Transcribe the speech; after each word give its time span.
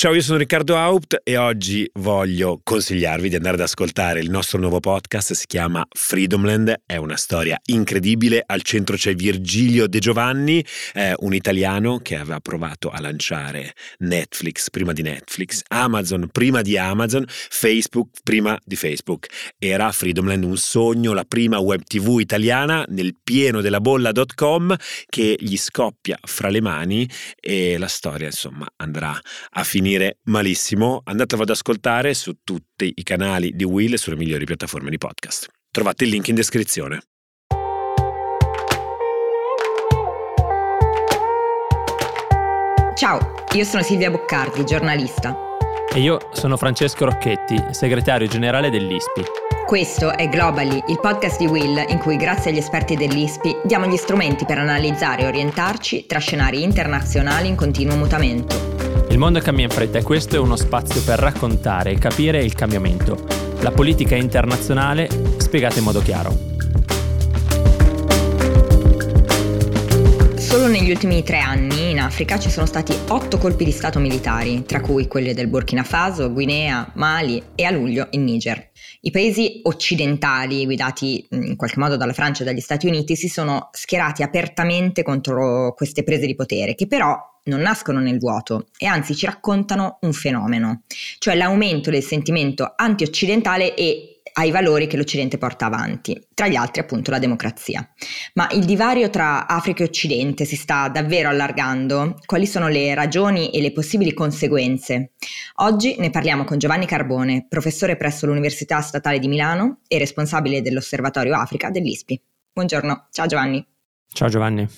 Ciao, 0.00 0.14
io 0.14 0.22
sono 0.22 0.38
Riccardo 0.38 0.76
Haupt 0.76 1.22
e 1.24 1.36
oggi 1.36 1.90
voglio 1.94 2.60
consigliarvi 2.62 3.30
di 3.30 3.34
andare 3.34 3.56
ad 3.56 3.62
ascoltare 3.62 4.20
il 4.20 4.30
nostro 4.30 4.60
nuovo 4.60 4.78
podcast, 4.78 5.32
si 5.32 5.46
chiama 5.48 5.84
Freedomland, 5.90 6.82
è 6.86 6.94
una 6.94 7.16
storia 7.16 7.60
incredibile, 7.64 8.40
al 8.46 8.62
centro 8.62 8.94
c'è 8.94 9.16
Virgilio 9.16 9.88
De 9.88 9.98
Giovanni, 9.98 10.64
eh, 10.94 11.16
un 11.18 11.34
italiano 11.34 11.98
che 11.98 12.14
aveva 12.14 12.38
provato 12.38 12.90
a 12.90 13.00
lanciare 13.00 13.74
Netflix 13.98 14.70
prima 14.70 14.92
di 14.92 15.02
Netflix, 15.02 15.62
Amazon 15.66 16.28
prima 16.30 16.62
di 16.62 16.78
Amazon, 16.78 17.24
Facebook 17.26 18.20
prima 18.22 18.56
di 18.64 18.76
Facebook. 18.76 19.26
Era 19.58 19.90
Freedomland 19.90 20.44
un 20.44 20.58
sogno, 20.58 21.12
la 21.12 21.24
prima 21.24 21.58
web 21.58 21.82
tv 21.82 22.20
italiana 22.20 22.84
nel 22.86 23.16
pieno 23.20 23.60
della 23.60 23.80
bolla.com 23.80 24.76
che 25.08 25.34
gli 25.40 25.56
scoppia 25.56 26.16
fra 26.22 26.50
le 26.50 26.60
mani 26.60 27.10
e 27.40 27.76
la 27.78 27.88
storia 27.88 28.26
insomma 28.26 28.68
andrà 28.76 29.20
a 29.50 29.64
finire 29.64 29.86
finire 29.88 30.18
malissimo, 30.24 31.00
andatelo 31.02 31.42
ad 31.42 31.48
ascoltare 31.48 32.12
su 32.12 32.40
tutti 32.44 32.92
i 32.94 33.02
canali 33.02 33.52
di 33.54 33.64
Will 33.64 33.94
e 33.94 33.96
sulle 33.96 34.16
migliori 34.16 34.44
piattaforme 34.44 34.90
di 34.90 34.98
podcast. 34.98 35.48
Trovate 35.70 36.04
il 36.04 36.10
link 36.10 36.28
in 36.28 36.34
descrizione. 36.34 37.00
Ciao, 42.94 43.44
io 43.54 43.64
sono 43.64 43.82
Silvia 43.82 44.10
Boccardi, 44.10 44.64
giornalista. 44.66 45.34
E 45.94 46.00
io 46.00 46.18
sono 46.32 46.58
Francesco 46.58 47.06
Rocchetti, 47.06 47.56
segretario 47.70 48.26
generale 48.26 48.68
dell'ISPI. 48.68 49.22
Questo 49.64 50.12
è 50.12 50.28
Globally, 50.28 50.82
il 50.88 50.98
podcast 51.00 51.38
di 51.38 51.46
Will 51.46 51.82
in 51.88 51.98
cui 51.98 52.16
grazie 52.16 52.50
agli 52.50 52.58
esperti 52.58 52.96
dell'ISPI 52.96 53.60
diamo 53.64 53.86
gli 53.86 53.96
strumenti 53.96 54.44
per 54.44 54.58
analizzare 54.58 55.22
e 55.22 55.26
orientarci 55.26 56.04
tra 56.06 56.18
scenari 56.18 56.62
internazionali 56.62 57.48
in 57.48 57.54
continuo 57.54 57.96
mutamento. 57.96 58.77
Il 59.18 59.24
mondo 59.24 59.40
cambia 59.40 59.64
in 59.64 59.70
fretta 59.70 59.98
e 59.98 60.04
questo 60.04 60.36
è 60.36 60.38
uno 60.38 60.54
spazio 60.54 61.02
per 61.02 61.18
raccontare 61.18 61.90
e 61.90 61.98
capire 61.98 62.40
il 62.40 62.54
cambiamento. 62.54 63.26
La 63.62 63.72
politica 63.72 64.14
internazionale 64.14 65.08
spiegata 65.38 65.78
in 65.78 65.84
modo 65.84 66.00
chiaro. 66.00 66.30
Solo 70.36 70.68
negli 70.68 70.88
ultimi 70.88 71.24
tre 71.24 71.40
anni 71.40 71.90
in 71.90 71.98
Africa 71.98 72.38
ci 72.38 72.48
sono 72.48 72.64
stati 72.64 72.96
otto 73.08 73.38
colpi 73.38 73.64
di 73.64 73.72
Stato 73.72 73.98
militari, 73.98 74.64
tra 74.64 74.80
cui 74.80 75.08
quelli 75.08 75.34
del 75.34 75.48
Burkina 75.48 75.82
Faso, 75.82 76.32
Guinea, 76.32 76.88
Mali 76.94 77.42
e 77.56 77.64
a 77.64 77.72
luglio 77.72 78.06
il 78.12 78.20
Niger. 78.20 78.70
I 79.00 79.10
paesi 79.10 79.60
occidentali, 79.64 80.64
guidati 80.64 81.26
in 81.30 81.56
qualche 81.56 81.80
modo 81.80 81.96
dalla 81.96 82.12
Francia 82.12 82.42
e 82.42 82.46
dagli 82.46 82.60
Stati 82.60 82.86
Uniti, 82.86 83.16
si 83.16 83.26
sono 83.26 83.68
schierati 83.72 84.22
apertamente 84.22 85.02
contro 85.02 85.74
queste 85.74 86.04
prese 86.04 86.26
di 86.26 86.36
potere, 86.36 86.76
che 86.76 86.86
però 86.86 87.16
non 87.48 87.60
nascono 87.60 88.00
nel 88.00 88.18
vuoto 88.18 88.68
e 88.76 88.86
anzi 88.86 89.14
ci 89.14 89.26
raccontano 89.26 89.98
un 90.02 90.12
fenomeno, 90.12 90.82
cioè 91.18 91.34
l'aumento 91.34 91.90
del 91.90 92.02
sentimento 92.02 92.72
anti-occidentale 92.76 93.74
e 93.74 94.18
ai 94.34 94.50
valori 94.52 94.86
che 94.86 94.96
l'Occidente 94.96 95.36
porta 95.36 95.66
avanti, 95.66 96.28
tra 96.32 96.46
gli 96.46 96.54
altri 96.54 96.80
appunto 96.80 97.10
la 97.10 97.18
democrazia. 97.18 97.86
Ma 98.34 98.48
il 98.52 98.64
divario 98.64 99.10
tra 99.10 99.48
Africa 99.48 99.82
e 99.82 99.86
Occidente 99.86 100.44
si 100.44 100.54
sta 100.54 100.88
davvero 100.88 101.28
allargando? 101.28 102.18
Quali 102.24 102.46
sono 102.46 102.68
le 102.68 102.94
ragioni 102.94 103.50
e 103.50 103.60
le 103.60 103.72
possibili 103.72 104.12
conseguenze? 104.12 105.12
Oggi 105.56 105.96
ne 105.98 106.10
parliamo 106.10 106.44
con 106.44 106.58
Giovanni 106.58 106.86
Carbone, 106.86 107.46
professore 107.48 107.96
presso 107.96 108.26
l'Università 108.26 108.80
Statale 108.80 109.18
di 109.18 109.28
Milano 109.28 109.80
e 109.88 109.98
responsabile 109.98 110.62
dell'Osservatorio 110.62 111.34
Africa 111.34 111.70
dell'ISPI. 111.70 112.20
Buongiorno, 112.52 113.08
ciao 113.10 113.26
Giovanni. 113.26 113.66
Ciao 114.12 114.28
Giovanni. 114.28 114.68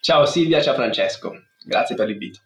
Ciao 0.00 0.26
Silvia, 0.26 0.60
ciao 0.62 0.74
Francesco. 0.74 1.32
Grazie 1.66 1.94
per 1.94 2.06
l'invito. 2.06 2.40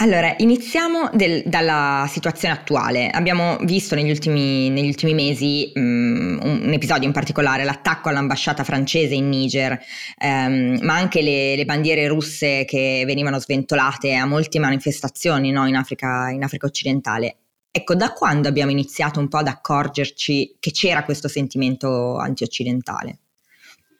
Allora, 0.00 0.32
iniziamo 0.36 1.10
del, 1.12 1.42
dalla 1.44 2.06
situazione 2.08 2.54
attuale. 2.54 3.10
Abbiamo 3.10 3.56
visto 3.62 3.96
negli 3.96 4.10
ultimi, 4.10 4.70
negli 4.70 4.86
ultimi 4.86 5.12
mesi 5.12 5.72
um, 5.74 6.38
un, 6.40 6.60
un, 6.66 6.72
episodio 6.72 7.08
in 7.08 7.12
particolare, 7.12 7.64
l'attacco 7.64 8.08
all'ambasciata 8.08 8.62
francese 8.62 9.14
in 9.14 9.28
Niger, 9.28 9.76
um, 10.20 10.78
ma 10.82 10.94
anche 10.94 11.20
le, 11.20 11.56
le, 11.56 11.64
bandiere 11.64 12.06
russe 12.06 12.64
che 12.64 13.02
venivano 13.06 13.40
sventolate 13.40 14.14
a 14.14 14.24
molte 14.24 14.60
manifestazioni 14.60 15.50
no, 15.50 15.66
in, 15.66 15.74
Africa, 15.74 16.30
in 16.30 16.44
Africa 16.44 16.66
occidentale. 16.66 17.38
Ecco, 17.68 17.96
da 17.96 18.12
quando 18.12 18.46
abbiamo 18.46 18.70
iniziato 18.70 19.18
un 19.18 19.26
po' 19.26 19.38
ad 19.38 19.48
accorgerci 19.48 20.58
che 20.60 20.70
c'era 20.70 21.02
questo 21.02 21.26
sentimento 21.26 22.16
antioccidentale? 22.18 23.18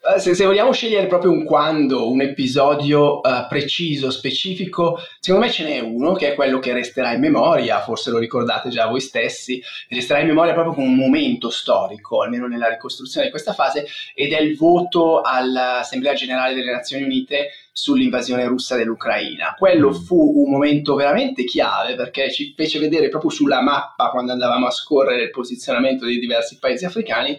Eh, 0.00 0.20
se, 0.20 0.34
se, 0.34 0.44
vogliamo 0.44 0.72
scegliere 0.72 1.08
proprio 1.08 1.32
un 1.32 1.42
quando, 1.44 2.08
un 2.08 2.20
episodio 2.20 3.18
uh, 3.18 3.48
preciso, 3.48 4.12
specifico, 4.12 4.96
secondo 5.18 5.44
me 5.44 5.52
ce 5.52 5.64
n'è 5.64 5.80
uno 5.80 6.12
che 6.12 6.32
è 6.32 6.34
quello 6.36 6.60
che 6.60 6.72
resterà 6.72 7.12
in 7.12 7.20
memoria, 7.20 7.80
forse 7.80 8.10
lo 8.10 8.18
ricordate 8.18 8.68
già 8.68 8.86
voi 8.86 9.00
stessi, 9.00 9.60
resterà 9.88 10.20
in 10.20 10.28
memoria 10.28 10.52
proprio 10.52 10.74
come 10.74 10.86
un 10.86 10.94
momento 10.94 11.50
storico, 11.50 12.22
almeno 12.22 12.46
nella 12.46 12.68
ricostruzione 12.68 13.26
di 13.26 13.32
questa 13.32 13.54
fase, 13.54 13.86
ed 14.14 14.32
è 14.32 14.40
il 14.40 14.56
voto 14.56 15.20
all'Assemblea 15.20 16.14
Generale 16.14 16.54
delle 16.54 16.70
Nazioni 16.70 17.02
Unite 17.02 17.48
sull'invasione 17.72 18.46
russa 18.46 18.76
dell'Ucraina. 18.76 19.56
Quello 19.58 19.90
mm. 19.90 19.94
fu 19.94 20.16
un 20.16 20.48
momento 20.48 20.94
veramente 20.94 21.42
chiave 21.42 21.96
perché 21.96 22.30
ci 22.32 22.54
fece 22.56 22.78
vedere 22.78 23.08
proprio 23.08 23.30
sulla 23.30 23.62
mappa, 23.62 24.10
quando 24.10 24.30
andavamo 24.30 24.66
a 24.66 24.70
scorrere 24.70 25.24
il 25.24 25.30
posizionamento 25.30 26.04
dei 26.04 26.20
diversi 26.20 26.56
paesi 26.58 26.84
africani, 26.84 27.36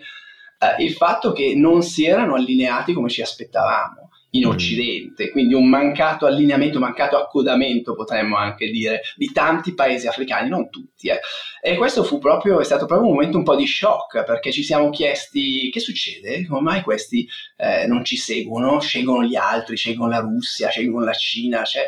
eh, 0.60 0.84
il 0.84 0.94
fatto 0.94 1.32
che 1.32 1.56
non 1.56 1.82
si 1.82 2.06
erano 2.06 2.36
allineati 2.36 2.94
come 2.94 3.10
ci 3.10 3.22
aspettavamo 3.22 4.10
in 4.32 4.46
mm. 4.46 4.50
Occidente, 4.50 5.32
quindi 5.32 5.54
un 5.54 5.68
mancato 5.68 6.26
allineamento, 6.26 6.80
mancato 6.80 7.18
accodamento 7.18 7.96
potremmo 7.96 8.38
anche 8.38 8.70
dire 8.70 9.02
di 9.16 9.32
tanti 9.32 9.74
paesi 9.74 10.08
africani, 10.08 10.50
non 10.50 10.70
tutti. 10.70 11.08
Eh. 11.08 11.20
E 11.62 11.76
questo 11.76 12.04
fu 12.04 12.20
proprio, 12.20 12.60
è 12.60 12.64
stato 12.64 12.86
proprio 12.86 13.08
un 13.08 13.16
momento 13.16 13.38
un 13.38 13.44
po' 13.44 13.56
di 13.56 13.66
shock 13.66 14.24
perché 14.24 14.52
ci 14.52 14.64
siamo 14.64 14.90
chiesti 14.90 15.70
che 15.72 15.80
succede, 15.80 16.46
come 16.46 16.62
mai 16.62 16.82
questi 16.82 17.28
eh, 17.58 17.88
non 17.88 18.04
ci 18.04 18.18
seguono, 18.18 18.80
scelgono 18.80 19.24
gli 19.24 19.36
altri, 19.36 19.78
scelgono 19.78 20.10
la 20.10 20.20
Russia, 20.20 20.70
scelgono 20.70 21.06
la 21.06 21.14
Cina, 21.14 21.62
c'è, 21.64 21.88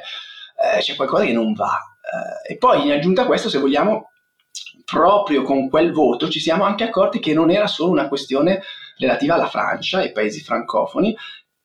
eh, 0.75 0.79
c'è 0.79 0.95
qualcosa 0.95 1.25
che 1.25 1.33
non 1.33 1.53
va. 1.53 1.77
Eh, 2.47 2.53
e 2.53 2.57
poi 2.57 2.85
in 2.85 2.91
aggiunta 2.91 3.23
a 3.23 3.25
questo, 3.25 3.49
se 3.49 3.59
vogliamo, 3.59 4.10
proprio 4.91 5.43
con 5.43 5.69
quel 5.69 5.93
voto 5.93 6.27
ci 6.27 6.41
siamo 6.41 6.65
anche 6.65 6.83
accorti 6.83 7.19
che 7.19 7.33
non 7.33 7.49
era 7.49 7.65
solo 7.65 7.91
una 7.91 8.09
questione 8.09 8.61
relativa 8.97 9.35
alla 9.35 9.47
Francia, 9.47 9.99
ai 9.99 10.11
paesi 10.11 10.41
francofoni, 10.41 11.15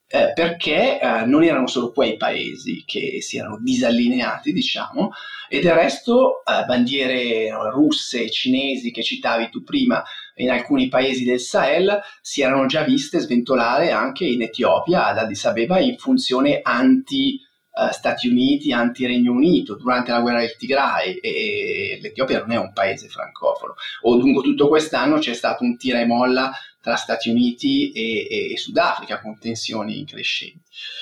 eh, 0.09 0.31
perché 0.33 0.97
eh, 0.97 1.25
non 1.25 1.43
erano 1.43 1.67
solo 1.67 1.91
quei 1.91 2.15
paesi 2.15 2.85
che 2.85 3.17
si 3.19 3.37
erano 3.37 3.59
disallineati, 3.61 4.53
diciamo, 4.53 5.11
e 5.49 5.59
del 5.59 5.73
resto 5.73 6.41
eh, 6.45 6.63
bandiere 6.65 7.49
russe 7.69 8.23
e 8.23 8.31
cinesi 8.31 8.91
che 8.91 9.03
citavi 9.03 9.49
tu 9.49 9.61
prima 9.61 10.01
in 10.35 10.49
alcuni 10.49 10.87
paesi 10.87 11.25
del 11.25 11.41
Sahel 11.41 11.99
si 12.21 12.41
erano 12.41 12.65
già 12.65 12.83
viste 12.83 13.19
sventolare 13.19 13.91
anche 13.91 14.23
in 14.23 14.41
Etiopia, 14.41 15.07
ad 15.07 15.17
Addis 15.17 15.43
Abeba, 15.43 15.79
in 15.79 15.97
funzione 15.97 16.61
anti- 16.63 17.41
uh, 17.77 17.91
Stati 17.91 18.27
Uniti 18.27 18.71
anti-Regno 18.71 19.31
Unito 19.31 19.75
durante 19.75 20.11
la 20.11 20.21
guerra 20.21 20.39
del 20.39 20.55
Tigray 20.57 21.15
e, 21.15 21.29
e 21.29 21.99
l'Etiopia 22.01 22.39
non 22.39 22.51
è 22.51 22.57
un 22.57 22.73
paese 22.73 23.07
francofono. 23.07 23.75
O 24.01 24.15
lungo 24.15 24.41
tutto 24.41 24.67
quest'anno 24.67 25.19
c'è 25.19 25.33
stato 25.33 25.63
un 25.63 25.77
tira 25.77 25.99
e 25.99 26.05
molla 26.05 26.51
tra 26.81 26.95
Stati 26.95 27.29
Uniti 27.29 27.91
e, 27.91 28.27
e, 28.29 28.53
e 28.53 28.57
Sudafrica 28.57 29.19
con 29.19 29.37
tensioni 29.37 30.05
crescenti. 30.05 30.61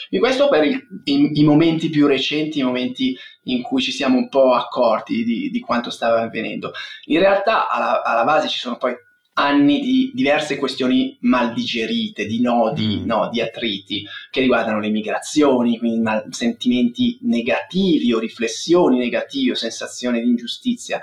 E 0.09 0.19
questo 0.19 0.49
per 0.49 0.63
il, 0.63 0.87
i, 1.03 1.39
i, 1.39 1.43
momenti 1.43 1.89
più 1.89 2.07
recenti, 2.07 2.59
i 2.59 2.63
momenti 2.63 3.15
in 3.43 3.61
cui 3.61 3.81
ci 3.81 3.91
siamo 3.91 4.17
un 4.17 4.27
po' 4.27 4.53
accorti 4.53 5.23
di, 5.23 5.49
di 5.51 5.59
quanto 5.59 5.89
stava 5.89 6.21
avvenendo. 6.21 6.71
In 7.05 7.19
realtà 7.19 7.69
alla, 7.69 8.03
alla 8.03 8.23
base 8.23 8.47
ci 8.47 8.57
sono 8.57 8.77
poi 8.77 8.95
anni 9.38 9.81
di 9.81 10.12
diverse 10.13 10.57
questioni 10.57 11.18
mal 11.22 11.53
digerite, 11.53 12.25
di 12.25 12.40
nodi, 12.40 13.01
mm. 13.01 13.06
no, 13.06 13.29
di 13.29 13.41
attriti 13.41 14.06
che 14.29 14.40
riguardano 14.40 14.79
le 14.79 14.90
migrazioni, 14.90 15.78
quindi 15.78 16.00
mal, 16.00 16.25
sentimenti 16.29 17.18
negativi 17.22 18.13
o 18.13 18.19
riflessioni 18.19 18.97
negative 18.97 19.51
o 19.51 19.56
sensazioni 19.56 20.22
di 20.22 20.29
ingiustizia, 20.29 21.01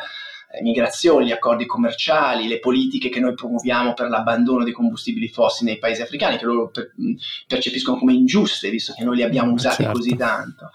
eh, 0.51 0.63
migrazioni, 0.63 1.27
gli 1.27 1.33
accordi 1.33 1.67
commerciali, 1.67 2.49
le 2.49 2.59
politiche 2.59 3.11
che 3.11 3.21
noi 3.21 3.35
promuoviamo 3.35 3.93
per 3.93 4.09
l'abbandono 4.09 4.65
dei 4.65 4.73
combustibili 4.73 5.29
fossili 5.29 5.71
nei 5.71 5.79
paesi 5.79 6.01
africani, 6.01 6.39
che 6.39 6.47
loro 6.47 6.71
per, 6.71 6.93
percepiscono 7.47 7.99
come 7.99 8.15
ingiuste, 8.15 8.71
visto 8.71 8.95
che 8.97 9.05
noi 9.05 9.17
li 9.17 9.23
abbiamo 9.23 9.53
usati 9.53 9.83
certo. 9.83 9.99
così 9.99 10.17
tanto. 10.17 10.71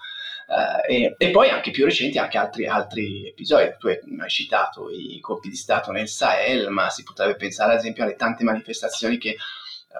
Uh, 0.48 0.90
e, 0.90 1.14
e, 1.18 1.30
poi 1.30 1.50
anche 1.50 1.70
più 1.70 1.84
recenti 1.84 2.16
anche 2.16 2.38
altri, 2.38 2.66
altri, 2.66 3.28
episodi, 3.28 3.74
tu 3.78 3.88
hai 3.88 4.30
citato 4.30 4.88
i 4.88 5.20
colpi 5.20 5.50
di 5.50 5.56
Stato 5.56 5.92
nel 5.92 6.08
Sahel, 6.08 6.70
ma 6.70 6.88
si 6.88 7.02
potrebbe 7.02 7.36
pensare 7.36 7.72
ad 7.72 7.78
esempio 7.78 8.02
alle 8.02 8.16
tante 8.16 8.44
manifestazioni 8.44 9.18
che 9.18 9.36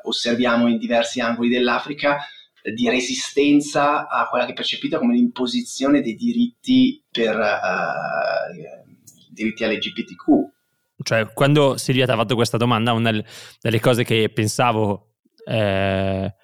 osserviamo 0.04 0.66
in 0.68 0.78
diversi 0.78 1.20
angoli 1.20 1.50
dell'Africa 1.50 2.24
di 2.62 2.88
resistenza 2.88 4.08
a 4.08 4.26
quella 4.28 4.46
che 4.46 4.52
è 4.52 4.54
percepita 4.54 4.98
come 4.98 5.14
l'imposizione 5.14 6.00
dei 6.00 6.14
diritti 6.14 7.02
per 7.10 7.36
uh, 7.36 8.88
diritti 9.30 9.64
LGBTQ. 9.64 11.02
Cioè, 11.02 11.32
quando 11.32 11.76
Silvia 11.76 12.06
ti 12.06 12.10
ha 12.10 12.16
fatto 12.16 12.34
questa 12.34 12.56
domanda, 12.56 12.92
una 12.92 13.12
delle 13.60 13.80
cose 13.80 14.02
che 14.02 14.30
pensavo 14.32 15.14
eh, 15.44 16.34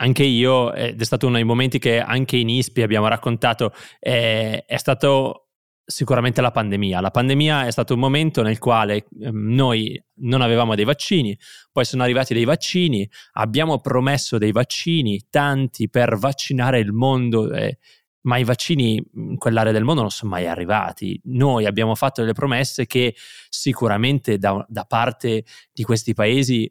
anche 0.00 0.24
io, 0.24 0.72
ed 0.72 1.00
è 1.00 1.04
stato 1.04 1.26
uno 1.26 1.36
dei 1.36 1.44
momenti 1.44 1.78
che 1.78 2.00
anche 2.00 2.36
in 2.36 2.48
ISPI 2.48 2.82
abbiamo 2.82 3.08
raccontato, 3.08 3.72
è, 3.98 4.64
è 4.66 4.76
stato 4.76 5.48
sicuramente 5.84 6.40
la 6.40 6.50
pandemia. 6.50 7.00
La 7.00 7.10
pandemia 7.10 7.66
è 7.66 7.70
stato 7.70 7.94
un 7.94 8.00
momento 8.00 8.42
nel 8.42 8.58
quale 8.58 9.06
ehm, 9.20 9.54
noi 9.54 10.00
non 10.20 10.42
avevamo 10.42 10.74
dei 10.74 10.84
vaccini, 10.84 11.36
poi 11.72 11.84
sono 11.84 12.02
arrivati 12.02 12.34
dei 12.34 12.44
vaccini, 12.44 13.08
abbiamo 13.32 13.80
promesso 13.80 14.38
dei 14.38 14.52
vaccini, 14.52 15.26
tanti 15.30 15.88
per 15.88 16.16
vaccinare 16.18 16.78
il 16.78 16.92
mondo, 16.92 17.50
eh, 17.52 17.78
ma 18.22 18.36
i 18.36 18.44
vaccini 18.44 19.02
in 19.14 19.36
quell'area 19.38 19.72
del 19.72 19.84
mondo 19.84 20.02
non 20.02 20.10
sono 20.10 20.30
mai 20.30 20.46
arrivati. 20.46 21.18
Noi 21.24 21.64
abbiamo 21.64 21.94
fatto 21.94 22.20
delle 22.20 22.34
promesse 22.34 22.86
che 22.86 23.14
sicuramente 23.48 24.36
da, 24.36 24.64
da 24.68 24.84
parte 24.84 25.44
di 25.72 25.82
questi 25.82 26.12
paesi 26.12 26.70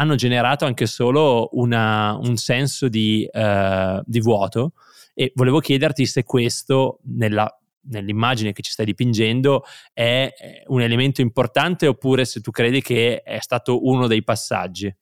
hanno 0.00 0.14
generato 0.14 0.64
anche 0.64 0.86
solo 0.86 1.50
una, 1.52 2.18
un 2.20 2.36
senso 2.36 2.88
di, 2.88 3.28
uh, 3.30 4.00
di 4.04 4.20
vuoto 4.20 4.72
e 5.14 5.30
volevo 5.34 5.60
chiederti 5.60 6.06
se 6.06 6.24
questo 6.24 7.00
nella 7.04 7.54
nell'immagine 7.82 8.52
che 8.52 8.60
ci 8.60 8.72
stai 8.72 8.84
dipingendo 8.84 9.64
è 9.94 10.30
un 10.66 10.82
elemento 10.82 11.22
importante 11.22 11.86
oppure 11.86 12.26
se 12.26 12.40
tu 12.40 12.50
credi 12.50 12.82
che 12.82 13.22
è 13.22 13.38
stato 13.40 13.86
uno 13.86 14.06
dei 14.06 14.22
passaggi. 14.22 14.94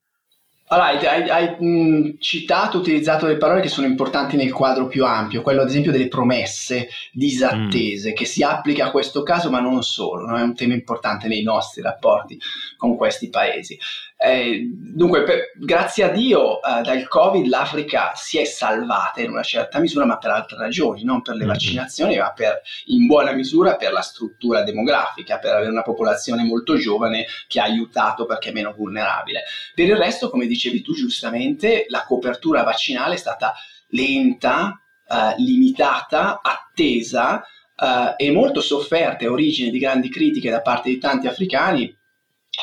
Allora, 0.71 0.89
hai, 0.89 1.29
hai, 1.31 1.57
mh, 1.59 2.19
citato, 2.19 2.79
utilizzato 2.79 3.25
delle 3.25 3.39
parole 3.39 3.63
che 3.63 3.69
sono 3.69 3.87
importanti 3.87 4.37
nel 4.37 4.53
quadro 4.53 4.87
più 4.87 5.05
ampio, 5.05 5.41
quello 5.41 5.63
ad 5.63 5.69
esempio 5.69 5.93
delle 5.93 6.09
promesse 6.09 6.89
disattese, 7.11 8.11
mm. 8.11 8.15
che 8.15 8.27
si 8.27 8.43
applica 8.43 8.87
a 8.87 8.91
questo 8.91 9.23
caso, 9.23 9.51
ma 9.51 9.61
non 9.61 9.83
solo, 9.83 10.27
no? 10.27 10.37
è 10.37 10.43
un 10.43 10.55
tema 10.55 10.75
importante 10.75 11.27
nei 11.27 11.43
nostri 11.43 11.81
rapporti 11.81 12.39
con 12.77 12.97
questi 12.97 13.31
paesi. 13.31 13.79
Eh, 14.21 14.69
dunque, 14.73 15.23
per, 15.23 15.53
grazie 15.55 16.03
a 16.03 16.09
Dio 16.09 16.61
eh, 16.61 16.83
dal 16.83 17.07
Covid 17.07 17.47
l'Africa 17.47 18.15
si 18.17 18.37
è 18.39 18.45
salvata 18.45 19.21
in 19.21 19.31
una 19.31 19.45
certa 19.45 19.79
misura, 19.79 20.05
ma 20.07 20.19
per 20.19 20.31
altre 20.31 20.57
ragioni, 20.59 21.05
non 21.05 21.23
per 21.23 21.35
le 21.35 21.45
mm-hmm. 21.45 21.53
vaccinazioni, 21.53 22.19
ma 22.19 22.33
per, 22.33 22.61
in 22.87 23.07
buona 23.07 23.31
misura 23.31 23.77
per 23.77 23.93
la 23.93 24.01
struttura 24.01 24.65
demografica, 24.65 25.39
per 25.39 25.55
avere 25.55 25.71
una 25.71 25.83
popolazione 25.83 26.43
molto 26.43 26.77
giovane 26.77 27.27
che 27.47 27.61
ha 27.61 27.65
aiutato 27.65 28.27
perché 28.27 28.49
è 28.49 28.53
meno 28.53 28.75
vulnerabile. 28.77 29.45
Per 29.73 29.87
il 29.87 29.97
resto, 29.97 30.31
come 30.31 30.47
dicevi 30.47 30.83
tu 30.83 30.95
giustamente, 30.95 31.87
la 31.89 32.05
copertura 32.05 32.65
vaccinale 32.65 33.15
è 33.15 33.19
stata 33.19 33.55
lenta, 33.91 34.83
eh, 35.09 35.35
limitata, 35.41 36.41
attesa. 36.43 37.45
Uh, 37.81 38.13
e 38.17 38.33
molto 38.33 38.61
sofferta 38.61 39.23
e 39.23 39.29
origine 39.29 39.71
di 39.71 39.79
grandi 39.79 40.09
critiche 40.11 40.51
da 40.51 40.63
parte 40.63 40.89
di 40.89 40.99
tanti 40.99 41.29
africani, 41.29 41.97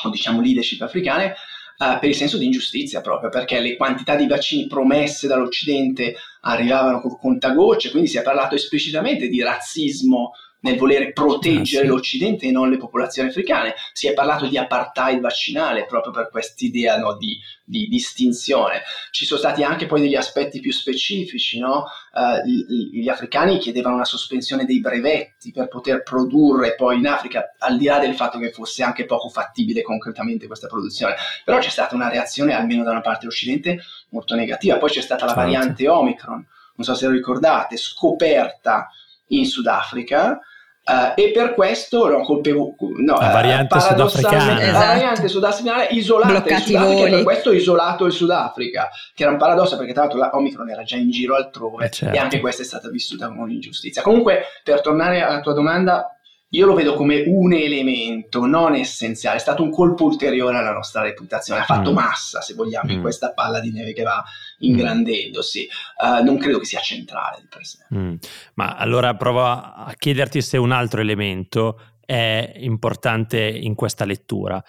o 0.03 0.09
diciamo 0.09 0.41
leadership 0.41 0.81
africane, 0.81 1.35
Uh, 1.77 1.99
per 1.99 2.07
il 2.07 2.15
senso 2.15 2.37
di 2.37 2.45
ingiustizia 2.45 3.01
proprio, 3.01 3.27
perché 3.27 3.59
le 3.59 3.75
quantità 3.75 4.15
di 4.15 4.27
vaccini 4.27 4.65
promesse 4.65 5.27
dall'Occidente 5.27 6.15
arrivavano 6.43 7.01
con 7.01 7.17
contagocce, 7.17 7.91
quindi 7.91 8.07
si 8.07 8.17
è 8.17 8.21
parlato 8.21 8.55
esplicitamente 8.55 9.27
di 9.27 9.41
razzismo 9.41 10.31
nel 10.65 10.77
volere 10.77 11.13
proteggere 11.13 11.83
ah, 11.83 11.85
sì. 11.85 11.93
l'Occidente 11.93 12.47
e 12.47 12.51
non 12.51 12.71
le 12.71 12.77
popolazioni 12.77 13.29
africane. 13.29 13.75
Si 13.93 14.07
è 14.07 14.13
parlato 14.13 14.47
di 14.47 14.57
apartheid 14.57 15.21
vaccinale 15.21 15.85
proprio 15.85 16.11
per 16.11 16.29
quest'idea 16.31 16.97
no, 16.97 17.15
di, 17.15 17.37
di, 17.63 17.87
distinzione. 17.87 18.81
Ci 19.11 19.25
sono 19.25 19.39
stati 19.39 19.61
anche 19.61 19.85
poi 19.85 20.01
degli 20.01 20.15
aspetti 20.15 20.59
più 20.59 20.71
specifici. 20.71 21.59
No? 21.59 21.85
Uh, 22.11 22.47
gli, 22.47 23.01
gli, 23.01 23.09
africani 23.09 23.59
chiedevano 23.59 23.95
una 23.95 24.05
sospensione 24.05 24.65
dei 24.65 24.79
brevetti 24.79 25.51
per 25.51 25.67
poter 25.67 26.01
produrre 26.01 26.73
poi 26.73 26.97
in 26.97 27.07
Africa, 27.07 27.53
al 27.59 27.77
di 27.77 27.85
là 27.85 27.99
del 27.99 28.15
fatto 28.15 28.39
che 28.39 28.51
fosse 28.51 28.81
anche 28.81 29.05
poco 29.05 29.29
fattibile 29.29 29.83
concretamente 29.83 30.47
questa 30.47 30.67
produzione. 30.67 31.13
Però 31.43 31.59
c'è 31.59 31.69
stata 31.69 31.93
una 31.93 32.09
reazione, 32.09 32.53
almeno 32.53 32.83
da 32.83 32.89
una 32.89 33.01
parte 33.01 33.19
dell'Occidente, 33.21 33.83
molto 34.09 34.33
negativa. 34.33 34.77
Poi 34.77 34.89
c'è 34.89 35.01
stata 35.01 35.25
la 35.25 35.33
certo. 35.33 35.43
variante 35.43 35.87
Omicron, 35.87 36.47
non 36.77 36.85
so 36.85 36.95
se 36.95 37.05
lo 37.05 37.11
ricordate, 37.11 37.77
scoperta 37.77 38.89
in 39.27 39.45
Sudafrica 39.45 40.39
Uh, 40.85 41.19
e 41.19 41.31
per 41.31 41.55
questo 41.55 42.07
no, 42.07 42.21
colpevo, 42.21 42.75
no, 43.03 43.17
la 43.17 43.31
variante 43.31 43.75
uh, 43.75 43.79
sudafricana 43.79 44.61
esatto. 44.61 44.71
la 44.71 44.85
variante 44.85 45.27
sudafricana 45.27 45.87
isolata 45.89 46.27
Bloccati 46.27 46.53
in 46.53 46.77
Sudafrica 46.77 47.09
per 47.09 47.23
questo 47.23 47.51
isolato 47.51 48.05
il 48.05 48.11
Sudafrica 48.11 48.89
che 49.15 49.23
era 49.23 49.31
un 49.31 49.39
paradosso 49.39 49.77
perché 49.77 49.93
tra 49.93 50.03
l'altro 50.03 50.19
la 50.19 50.29
Omicron 50.35 50.69
era 50.69 50.83
già 50.83 50.97
in 50.97 51.09
giro 51.09 51.33
altrove 51.33 51.85
eh 51.85 51.89
certo. 51.89 52.15
e 52.15 52.19
anche 52.19 52.39
questa 52.39 52.61
è 52.61 52.65
stata 52.65 52.89
vissuta 52.89 53.29
come 53.29 53.41
un'ingiustizia 53.41 54.03
comunque 54.03 54.43
per 54.63 54.81
tornare 54.81 55.23
alla 55.23 55.39
tua 55.39 55.53
domanda 55.53 56.15
io 56.49 56.65
lo 56.67 56.73
vedo 56.73 56.93
come 56.93 57.23
un 57.25 57.51
elemento 57.53 58.45
non 58.45 58.75
essenziale, 58.75 59.37
è 59.37 59.39
stato 59.39 59.61
un 59.61 59.71
colpo 59.71 60.05
ulteriore 60.05 60.57
alla 60.57 60.71
nostra 60.71 61.01
reputazione, 61.01 61.61
ha 61.61 61.65
fatto 61.65 61.91
mm. 61.91 61.95
massa, 61.95 62.39
se 62.39 62.53
vogliamo, 62.53 62.91
mm. 62.91 62.95
in 62.95 63.01
questa 63.01 63.33
palla 63.33 63.59
di 63.59 63.71
neve 63.71 63.93
che 63.93 64.03
va 64.03 64.23
ingrandendosi. 64.59 65.67
Uh, 66.01 66.23
non 66.23 66.37
credo 66.37 66.59
che 66.59 66.65
sia 66.65 66.79
centrale 66.79 67.37
di 67.41 67.47
per 67.49 67.65
sé. 67.65 67.85
Mm. 67.93 68.15
Ma 68.55 68.75
allora 68.75 69.15
provo 69.15 69.43
a 69.43 69.93
chiederti 69.97 70.41
se 70.41 70.57
un 70.57 70.71
altro 70.71 71.01
elemento 71.01 71.79
è 72.05 72.53
importante 72.57 73.39
in 73.39 73.75
questa 73.75 74.05
lettura. 74.05 74.63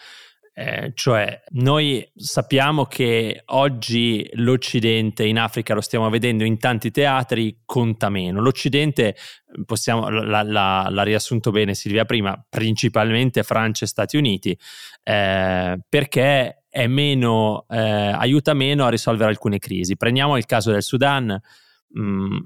Eh, 0.58 0.92
cioè, 0.94 1.42
noi 1.50 2.10
sappiamo 2.14 2.86
che 2.86 3.42
oggi 3.48 4.26
l'Occidente 4.36 5.26
in 5.26 5.38
Africa, 5.38 5.74
lo 5.74 5.82
stiamo 5.82 6.08
vedendo 6.08 6.44
in 6.44 6.58
tanti 6.58 6.90
teatri, 6.90 7.60
conta 7.66 8.08
meno. 8.08 8.40
L'Occidente, 8.40 9.16
possiamo, 9.66 10.08
l'ha, 10.08 10.42
l'ha, 10.42 10.86
l'ha 10.88 11.02
riassunto 11.02 11.50
bene 11.50 11.74
Silvia 11.74 12.06
prima, 12.06 12.42
principalmente 12.48 13.42
Francia 13.42 13.84
e 13.84 13.88
Stati 13.88 14.16
Uniti, 14.16 14.58
eh, 15.02 15.78
perché 15.86 16.62
meno, 16.86 17.66
eh, 17.68 17.78
aiuta 17.78 18.54
meno 18.54 18.86
a 18.86 18.88
risolvere 18.88 19.28
alcune 19.28 19.58
crisi. 19.58 19.98
Prendiamo 19.98 20.38
il 20.38 20.46
caso 20.46 20.70
del 20.72 20.82
Sudan. 20.82 21.38
Mh, 21.88 22.00
mm, 22.00 22.38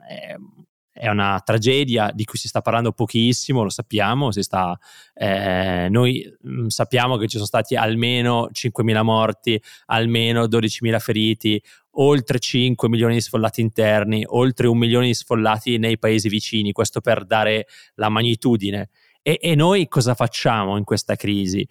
è 1.00 1.08
una 1.08 1.40
tragedia 1.42 2.10
di 2.12 2.26
cui 2.26 2.38
si 2.38 2.46
sta 2.46 2.60
parlando 2.60 2.92
pochissimo, 2.92 3.62
lo 3.62 3.70
sappiamo, 3.70 4.30
sta, 4.32 4.78
eh, 5.14 5.86
noi 5.88 6.22
mm, 6.46 6.66
sappiamo 6.66 7.16
che 7.16 7.26
ci 7.26 7.36
sono 7.36 7.46
stati 7.46 7.74
almeno 7.74 8.50
5.000 8.52 9.02
morti, 9.02 9.62
almeno 9.86 10.44
12.000 10.44 10.98
feriti, 10.98 11.62
oltre 11.92 12.38
5 12.38 12.86
milioni 12.90 13.14
di 13.14 13.22
sfollati 13.22 13.62
interni, 13.62 14.24
oltre 14.26 14.66
un 14.66 14.76
milione 14.76 15.06
di 15.06 15.14
sfollati 15.14 15.78
nei 15.78 15.98
paesi 15.98 16.28
vicini, 16.28 16.72
questo 16.72 17.00
per 17.00 17.24
dare 17.24 17.66
la 17.94 18.10
magnitudine. 18.10 18.90
E, 19.22 19.38
e 19.40 19.54
noi 19.54 19.88
cosa 19.88 20.14
facciamo 20.14 20.76
in 20.76 20.84
questa 20.84 21.16
crisi? 21.16 21.66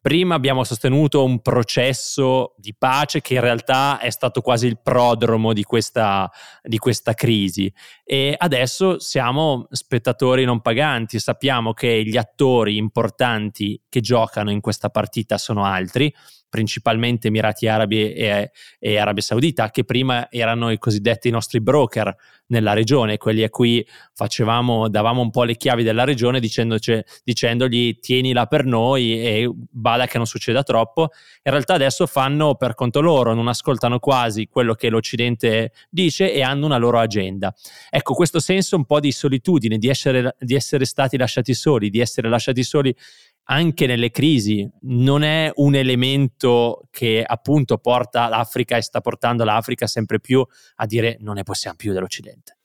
Prima 0.00 0.34
abbiamo 0.34 0.62
sostenuto 0.62 1.24
un 1.24 1.40
processo 1.40 2.54
di 2.58 2.74
pace 2.76 3.20
che 3.22 3.34
in 3.34 3.40
realtà 3.40 3.98
è 3.98 4.10
stato 4.10 4.42
quasi 4.42 4.66
il 4.66 4.78
prodromo 4.78 5.52
di 5.52 5.64
questa, 5.64 6.30
di 6.62 6.76
questa 6.76 7.14
crisi. 7.14 7.72
E 8.04 8.34
adesso 8.36 8.98
siamo 8.98 9.66
spettatori 9.70 10.44
non 10.44 10.60
paganti, 10.60 11.18
sappiamo 11.18 11.72
che 11.72 12.04
gli 12.04 12.18
attori 12.18 12.76
importanti 12.76 13.80
che 13.88 14.00
giocano 14.00 14.50
in 14.50 14.60
questa 14.60 14.90
partita 14.90 15.38
sono 15.38 15.64
altri, 15.64 16.14
principalmente 16.50 17.28
Emirati 17.28 17.68
Arabi 17.68 18.12
e, 18.12 18.50
e, 18.78 18.98
Arabia 18.98 19.22
Saudita, 19.22 19.70
che 19.70 19.84
prima 19.84 20.30
erano 20.30 20.70
i 20.70 20.78
cosiddetti 20.78 21.30
nostri 21.30 21.60
broker 21.60 22.14
nella 22.50 22.72
regione, 22.72 23.16
quelli 23.16 23.44
a 23.44 23.48
cui 23.48 23.86
facevamo, 24.12 24.88
davamo 24.88 25.22
un 25.22 25.30
po' 25.30 25.44
le 25.44 25.56
chiavi 25.56 25.84
della 25.84 26.02
regione 26.02 26.40
dicendogli 26.40 27.98
tienila 28.00 28.46
per 28.46 28.64
noi 28.64 29.24
e 29.24 29.50
bada 29.54 30.06
che 30.06 30.16
non 30.16 30.26
succeda 30.26 30.62
troppo. 30.64 31.10
In 31.44 31.52
realtà 31.52 31.74
adesso 31.74 32.06
fanno 32.06 32.56
per 32.56 32.74
conto 32.74 33.00
loro, 33.00 33.34
non 33.34 33.46
ascoltano 33.46 34.00
quasi 34.00 34.48
quello 34.48 34.74
che 34.74 34.90
l'Occidente 34.90 35.72
dice 35.88 36.32
e 36.32 36.42
hanno 36.42 36.66
una 36.66 36.76
loro 36.76 36.98
agenda. 36.98 37.54
Ecco, 37.88 38.14
questo 38.14 38.40
senso 38.40 38.74
un 38.74 38.84
po' 38.84 38.98
di 38.98 39.12
solitudine, 39.12 39.78
di 39.78 39.88
essere, 39.88 40.34
di 40.40 40.56
essere 40.56 40.84
stati 40.84 41.16
lasciati 41.16 41.54
soli, 41.54 41.88
di 41.88 42.00
essere 42.00 42.28
lasciati 42.28 42.64
soli 42.64 42.94
anche 43.44 43.86
nelle 43.86 44.10
crisi 44.10 44.68
non 44.82 45.22
è 45.22 45.50
un 45.56 45.74
elemento 45.74 46.82
che 46.90 47.22
appunto 47.26 47.78
porta 47.78 48.28
l'Africa 48.28 48.76
e 48.76 48.82
sta 48.82 49.00
portando 49.00 49.44
l'Africa 49.44 49.86
sempre 49.86 50.20
più 50.20 50.44
a 50.76 50.86
dire 50.86 51.16
non 51.20 51.34
ne 51.34 51.42
possiamo 51.42 51.76
più 51.76 51.92
dell'Occidente. 51.92 52.56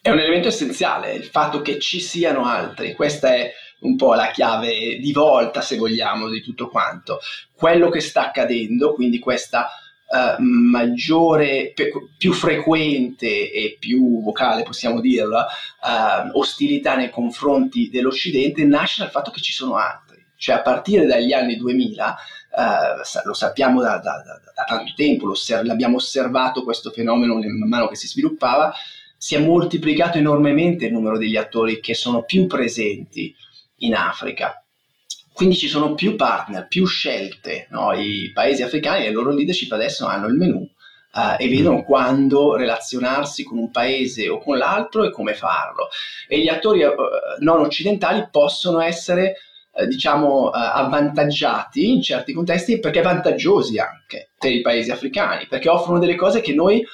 È 0.00 0.10
un 0.10 0.18
elemento 0.18 0.48
essenziale 0.48 1.14
il 1.14 1.24
fatto 1.24 1.62
che 1.62 1.78
ci 1.78 1.98
siano 1.98 2.44
altri, 2.44 2.92
questa 2.92 3.34
è 3.34 3.50
un 3.80 3.96
po' 3.96 4.14
la 4.14 4.30
chiave 4.30 4.98
di 4.98 5.12
volta, 5.12 5.62
se 5.62 5.76
vogliamo, 5.76 6.28
di 6.28 6.42
tutto 6.42 6.68
quanto. 6.68 7.20
Quello 7.54 7.88
che 7.88 8.00
sta 8.00 8.26
accadendo, 8.26 8.92
quindi 8.92 9.18
questa 9.18 9.68
uh, 10.08 10.42
maggiore, 10.42 11.72
pe- 11.74 11.90
più 12.18 12.32
frequente 12.32 13.50
e 13.50 13.76
più 13.78 14.22
vocale, 14.22 14.62
possiamo 14.62 15.00
dirlo, 15.00 15.38
uh, 15.38 16.38
ostilità 16.38 16.96
nei 16.96 17.10
confronti 17.10 17.88
dell'Occidente, 17.88 18.64
nasce 18.64 19.02
dal 19.02 19.10
fatto 19.10 19.30
che 19.30 19.40
ci 19.40 19.52
sono 19.52 19.76
altri 19.76 20.03
cioè 20.44 20.56
a 20.56 20.60
partire 20.60 21.06
dagli 21.06 21.32
anni 21.32 21.56
2000, 21.56 22.16
eh, 22.54 23.24
lo 23.24 23.32
sappiamo 23.32 23.80
da, 23.80 23.96
da, 23.96 24.22
da, 24.22 24.38
da 24.54 24.64
tanto 24.66 24.92
tempo, 24.94 25.32
l'abbiamo 25.62 25.96
osservato 25.96 26.64
questo 26.64 26.90
fenomeno 26.90 27.36
man 27.36 27.66
mano 27.66 27.88
che 27.88 27.96
si 27.96 28.06
sviluppava, 28.06 28.70
si 29.16 29.36
è 29.36 29.38
moltiplicato 29.38 30.18
enormemente 30.18 30.84
il 30.84 30.92
numero 30.92 31.16
degli 31.16 31.38
attori 31.38 31.80
che 31.80 31.94
sono 31.94 32.24
più 32.24 32.46
presenti 32.46 33.34
in 33.78 33.94
Africa. 33.94 34.62
Quindi 35.32 35.56
ci 35.56 35.66
sono 35.66 35.94
più 35.94 36.14
partner, 36.14 36.68
più 36.68 36.84
scelte. 36.84 37.66
No? 37.70 37.94
I 37.94 38.30
paesi 38.34 38.62
africani 38.62 39.04
e 39.04 39.06
le 39.06 39.12
loro 39.12 39.30
leadership 39.30 39.72
adesso 39.72 40.04
hanno 40.04 40.26
il 40.26 40.34
menù 40.34 40.58
uh, 40.58 41.36
e 41.38 41.48
vedono 41.48 41.78
mm. 41.78 41.84
quando 41.84 42.54
relazionarsi 42.54 43.44
con 43.44 43.56
un 43.56 43.70
paese 43.70 44.28
o 44.28 44.38
con 44.38 44.58
l'altro 44.58 45.04
e 45.04 45.10
come 45.10 45.32
farlo. 45.32 45.88
E 46.28 46.38
gli 46.40 46.48
attori 46.48 46.82
uh, 46.82 46.94
non 47.38 47.60
occidentali 47.60 48.28
possono 48.30 48.82
essere 48.82 49.36
uh, 49.74 49.86
diciamo 49.86 50.50
avvantaggiati 50.50 51.92
in 51.92 52.02
certi 52.02 52.32
contesti 52.32 52.78
perché 52.78 53.02
vantaggiosi 53.02 53.78
anche 53.78 54.30
per 54.38 54.52
i 54.52 54.60
paesi 54.60 54.90
africani, 54.90 55.46
perché 55.48 55.68
offrono 55.68 55.98
delle 55.98 56.16
cose 56.16 56.40
che 56.40 56.54
noi 56.54 56.84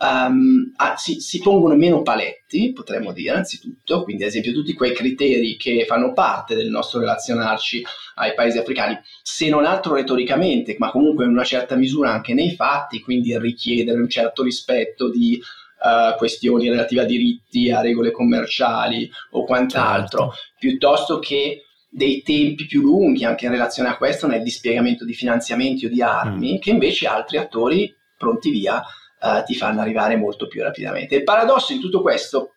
um, 0.00 0.72
ah, 0.76 0.96
si, 0.96 1.20
si, 1.20 1.40
pongono 1.40 1.74
meno 1.76 2.02
paletti, 2.02 2.72
potremmo 2.72 3.12
dire, 3.12 3.36
anzitutto, 3.36 4.02
quindi 4.02 4.22
ad 4.22 4.30
esempio 4.30 4.52
tutti 4.52 4.72
quei 4.72 4.94
criteri 4.94 5.56
che 5.56 5.84
fanno 5.86 6.12
parte 6.12 6.54
del 6.54 6.70
nostro 6.70 7.00
relazionarci 7.00 7.84
ai 8.16 8.34
paesi 8.34 8.58
africani, 8.58 8.98
se 9.22 9.48
non 9.48 9.64
altro 9.64 9.94
retoricamente, 9.94 10.76
ma 10.78 10.90
comunque 10.90 11.24
in 11.24 11.30
una 11.30 11.44
certa 11.44 11.76
misura 11.76 12.10
anche 12.10 12.34
nei 12.34 12.54
fatti, 12.54 13.00
quindi 13.00 13.38
richiedere 13.38 14.00
un 14.00 14.08
certo 14.08 14.42
rispetto 14.42 15.10
di 15.10 15.40
uh, 15.80 16.16
questioni 16.16 16.68
relative 16.68 17.02
a 17.02 17.06
diritti, 17.06 17.70
a 17.70 17.80
regole 17.80 18.10
commerciali 18.10 19.10
o 19.32 19.44
quant'altro, 19.44 20.30
certo. 20.30 20.38
piuttosto 20.58 21.18
che 21.18 21.64
dei 21.92 22.22
tempi 22.22 22.66
più 22.66 22.82
lunghi 22.82 23.24
anche 23.24 23.46
in 23.46 23.50
relazione 23.50 23.88
a 23.88 23.96
questo 23.96 24.28
nel 24.28 24.42
dispiegamento 24.42 25.04
di 25.04 25.12
finanziamenti 25.12 25.86
o 25.86 25.88
di 25.88 26.00
armi, 26.00 26.54
mm. 26.54 26.58
che 26.58 26.70
invece 26.70 27.08
altri 27.08 27.36
attori 27.36 27.92
pronti 28.16 28.50
via 28.50 28.80
uh, 28.80 29.42
ti 29.44 29.56
fanno 29.56 29.80
arrivare 29.80 30.16
molto 30.16 30.46
più 30.46 30.62
rapidamente. 30.62 31.16
Il 31.16 31.24
paradosso 31.24 31.72
in 31.72 31.80
tutto 31.80 32.00
questo 32.00 32.54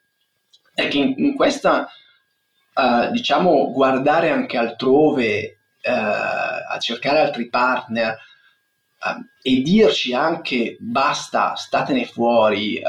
è 0.74 0.88
che 0.88 0.98
in, 0.98 1.14
in 1.18 1.36
questa, 1.36 1.88
uh, 2.76 3.10
diciamo, 3.12 3.72
guardare 3.72 4.30
anche 4.30 4.58
altrove, 4.58 5.58
uh, 5.84 5.90
a 5.90 6.78
cercare 6.80 7.20
altri 7.20 7.50
partner 7.50 8.16
e 9.42 9.62
dirci 9.62 10.14
anche 10.14 10.78
basta, 10.80 11.56
statene 11.56 12.06
fuori, 12.06 12.82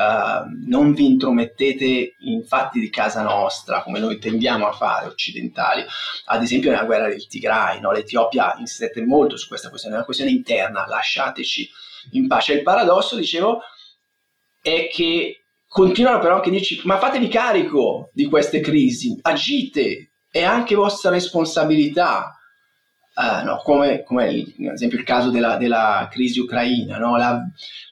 non 0.66 0.92
vi 0.92 1.06
intromettete 1.06 2.14
in 2.20 2.44
fatti 2.44 2.78
di 2.78 2.90
casa 2.90 3.22
nostra, 3.22 3.82
come 3.82 3.98
noi 3.98 4.18
tendiamo 4.18 4.66
a 4.66 4.72
fare 4.72 5.06
occidentali. 5.06 5.84
Ad 6.26 6.42
esempio 6.42 6.70
nella 6.70 6.84
guerra 6.84 7.08
del 7.08 7.26
Tigray, 7.26 7.80
no? 7.80 7.90
l'Etiopia 7.90 8.54
insiste 8.58 9.04
molto 9.04 9.36
su 9.36 9.48
questa 9.48 9.68
questione, 9.68 9.94
è 9.94 9.98
una 9.98 10.06
questione 10.06 10.30
interna, 10.30 10.86
lasciateci 10.86 11.70
in 12.12 12.28
pace. 12.28 12.52
Il 12.52 12.62
paradosso, 12.62 13.16
dicevo, 13.16 13.60
è 14.62 14.88
che 14.92 15.40
continuano 15.66 16.20
però 16.20 16.36
anche 16.36 16.50
a 16.50 16.52
dirci 16.52 16.80
ma 16.84 16.98
fatevi 16.98 17.26
carico 17.26 18.10
di 18.12 18.26
queste 18.26 18.60
crisi, 18.60 19.18
agite, 19.22 20.12
è 20.30 20.42
anche 20.42 20.74
vostra 20.74 21.10
responsabilità. 21.10 22.38
Uh, 23.16 23.44
no, 23.44 23.58
come, 23.62 24.02
come 24.02 24.26
ad 24.66 24.72
esempio 24.72 24.98
il 24.98 25.04
caso 25.04 25.30
della, 25.30 25.56
della 25.56 26.08
crisi 26.10 26.40
ucraina, 26.40 26.98
no? 26.98 27.16
La, 27.16 27.40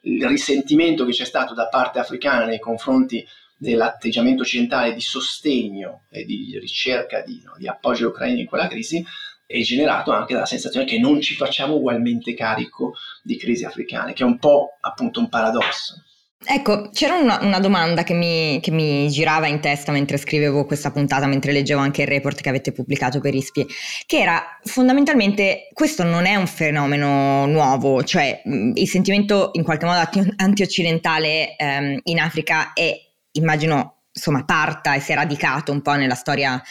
il 0.02 0.26
risentimento 0.26 1.04
che 1.04 1.12
c'è 1.12 1.24
stato 1.24 1.54
da 1.54 1.68
parte 1.68 2.00
africana 2.00 2.44
nei 2.44 2.58
confronti 2.58 3.24
dell'atteggiamento 3.56 4.42
occidentale 4.42 4.92
di 4.92 5.00
sostegno 5.00 6.06
e 6.10 6.24
di 6.24 6.58
ricerca 6.58 7.20
di, 7.20 7.40
no, 7.44 7.54
di 7.56 7.68
appoggio 7.68 8.06
all'Ucraina 8.06 8.40
in 8.40 8.46
quella 8.46 8.66
crisi 8.66 9.04
è 9.46 9.60
generato 9.60 10.10
anche 10.10 10.32
dalla 10.32 10.46
sensazione 10.46 10.86
che 10.86 10.98
non 10.98 11.20
ci 11.20 11.34
facciamo 11.34 11.74
ugualmente 11.74 12.34
carico 12.34 12.94
di 13.22 13.36
crisi 13.36 13.64
africane, 13.64 14.14
che 14.14 14.24
è 14.24 14.26
un 14.26 14.38
po' 14.38 14.78
appunto 14.80 15.20
un 15.20 15.28
paradosso. 15.28 16.02
Ecco, 16.44 16.90
c'era 16.92 17.16
una, 17.16 17.38
una 17.42 17.60
domanda 17.60 18.02
che 18.02 18.14
mi, 18.14 18.58
che 18.60 18.72
mi, 18.72 19.08
girava 19.10 19.46
in 19.46 19.60
testa 19.60 19.92
mentre 19.92 20.16
scrivevo 20.16 20.64
questa 20.64 20.90
puntata, 20.90 21.26
mentre 21.26 21.52
leggevo 21.52 21.80
anche 21.80 22.02
il 22.02 22.08
report 22.08 22.40
che 22.40 22.48
avete 22.48 22.72
pubblicato 22.72 23.20
per 23.20 23.34
ISPI, 23.34 23.66
che 24.06 24.18
era 24.18 24.58
fondamentalmente 24.64 25.68
questo 25.72 26.02
non 26.02 26.26
è 26.26 26.34
un 26.34 26.48
fenomeno 26.48 27.46
nuovo, 27.46 28.02
cioè 28.02 28.42
il 28.44 28.88
sentimento 28.88 29.50
in 29.52 29.62
qualche 29.62 29.86
modo 29.86 30.08
anti-occidentale 30.36 31.56
ehm, 31.56 32.00
in 32.04 32.18
Africa 32.18 32.72
è, 32.72 32.92
immagino, 33.32 34.01
insomma, 34.12 34.44
parta 34.44 34.94
e 34.94 35.00
si 35.00 35.12
è 35.12 35.14
radicato 35.14 35.72
un 35.72 35.80
po' 35.80 35.92
nella 35.92 36.14
storia 36.14 36.62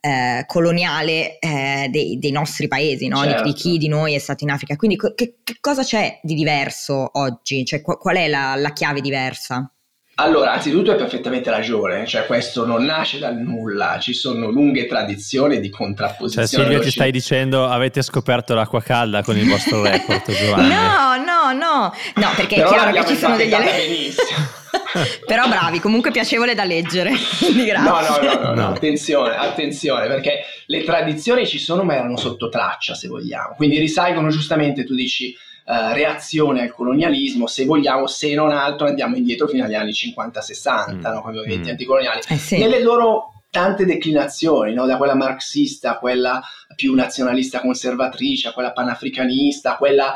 eh, 0.00 0.44
coloniale 0.46 1.38
eh, 1.38 1.88
dei, 1.90 2.18
dei, 2.18 2.30
nostri 2.30 2.68
paesi, 2.68 3.08
no? 3.08 3.22
certo. 3.24 3.42
di, 3.42 3.52
di, 3.52 3.58
chi 3.58 3.78
di 3.78 3.88
noi 3.88 4.14
è 4.14 4.18
stato 4.18 4.44
in 4.44 4.50
Africa. 4.50 4.76
Quindi 4.76 4.96
che, 4.96 5.36
che 5.42 5.56
cosa 5.60 5.82
c'è 5.82 6.20
di 6.22 6.34
diverso 6.34 7.10
oggi? 7.14 7.64
Cioè, 7.64 7.80
qual, 7.80 7.98
qual 7.98 8.16
è 8.16 8.28
la, 8.28 8.54
la 8.56 8.72
chiave 8.72 9.00
diversa? 9.00 9.68
Allora, 10.16 10.52
anzitutto 10.52 10.92
hai 10.92 10.96
perfettamente 10.96 11.50
ragione, 11.50 12.06
cioè 12.06 12.24
questo 12.26 12.64
non 12.64 12.84
nasce 12.84 13.18
dal 13.18 13.36
nulla, 13.36 13.98
ci 13.98 14.12
sono 14.12 14.48
lunghe 14.48 14.86
tradizioni 14.86 15.58
di 15.58 15.70
contrapposizione. 15.70 16.46
Cioè 16.46 16.60
Silvia 16.60 16.80
ti 16.80 16.90
stai 16.92 17.10
dicendo 17.10 17.66
avete 17.66 18.00
scoperto 18.00 18.54
l'acqua 18.54 18.80
calda 18.80 19.24
con 19.24 19.36
il 19.36 19.48
vostro 19.48 19.82
report 19.82 20.30
Giovanni? 20.30 20.68
No, 20.68 21.16
no, 21.16 21.52
no, 21.52 21.92
no 22.14 22.32
perché 22.36 22.56
Però 22.56 22.68
è 22.68 22.72
chiaro 22.72 22.92
che 22.92 23.06
ci 23.08 23.16
sono 23.16 23.36
degli 23.36 23.52
elementi... 23.52 24.14
Però 25.26 25.48
bravi, 25.48 25.80
comunque 25.80 26.10
piacevole 26.10 26.54
da 26.54 26.64
leggere. 26.64 27.12
Quindi 27.38 27.64
grazie. 27.64 27.90
No, 27.90 28.00
no, 28.00 28.34
no, 28.34 28.48
no, 28.48 28.54
no, 28.54 28.68
attenzione, 28.68 29.36
attenzione, 29.36 30.06
perché 30.06 30.44
le 30.66 30.82
tradizioni 30.84 31.46
ci 31.46 31.58
sono 31.58 31.82
ma 31.82 31.94
erano 31.94 32.16
sotto 32.16 32.48
traccia, 32.48 32.94
se 32.94 33.08
vogliamo. 33.08 33.54
Quindi 33.56 33.78
risalgono 33.78 34.28
giustamente, 34.28 34.84
tu 34.84 34.94
dici, 34.94 35.34
uh, 35.66 35.92
reazione 35.92 36.62
al 36.62 36.72
colonialismo, 36.72 37.46
se 37.46 37.64
vogliamo, 37.64 38.06
se 38.06 38.34
non 38.34 38.50
altro 38.50 38.86
andiamo 38.86 39.16
indietro 39.16 39.46
fino 39.46 39.64
agli 39.64 39.74
anni 39.74 39.90
50-60, 39.90 40.94
mm. 40.94 41.00
no, 41.00 41.20
come 41.22 41.34
movimenti 41.34 41.68
mm. 41.68 41.70
anticoloniali. 41.70 42.20
Eh 42.28 42.36
sì. 42.36 42.58
Nelle 42.58 42.82
loro 42.82 43.32
tante 43.50 43.84
declinazioni, 43.84 44.74
no? 44.74 44.84
da 44.84 44.96
quella 44.96 45.14
marxista 45.14 45.92
a 45.92 45.98
quella 45.98 46.42
più 46.74 46.92
nazionalista 46.92 47.60
conservatrice, 47.60 48.48
a 48.48 48.52
quella 48.52 48.72
panafricanista, 48.72 49.74
a 49.74 49.76
quella 49.76 50.14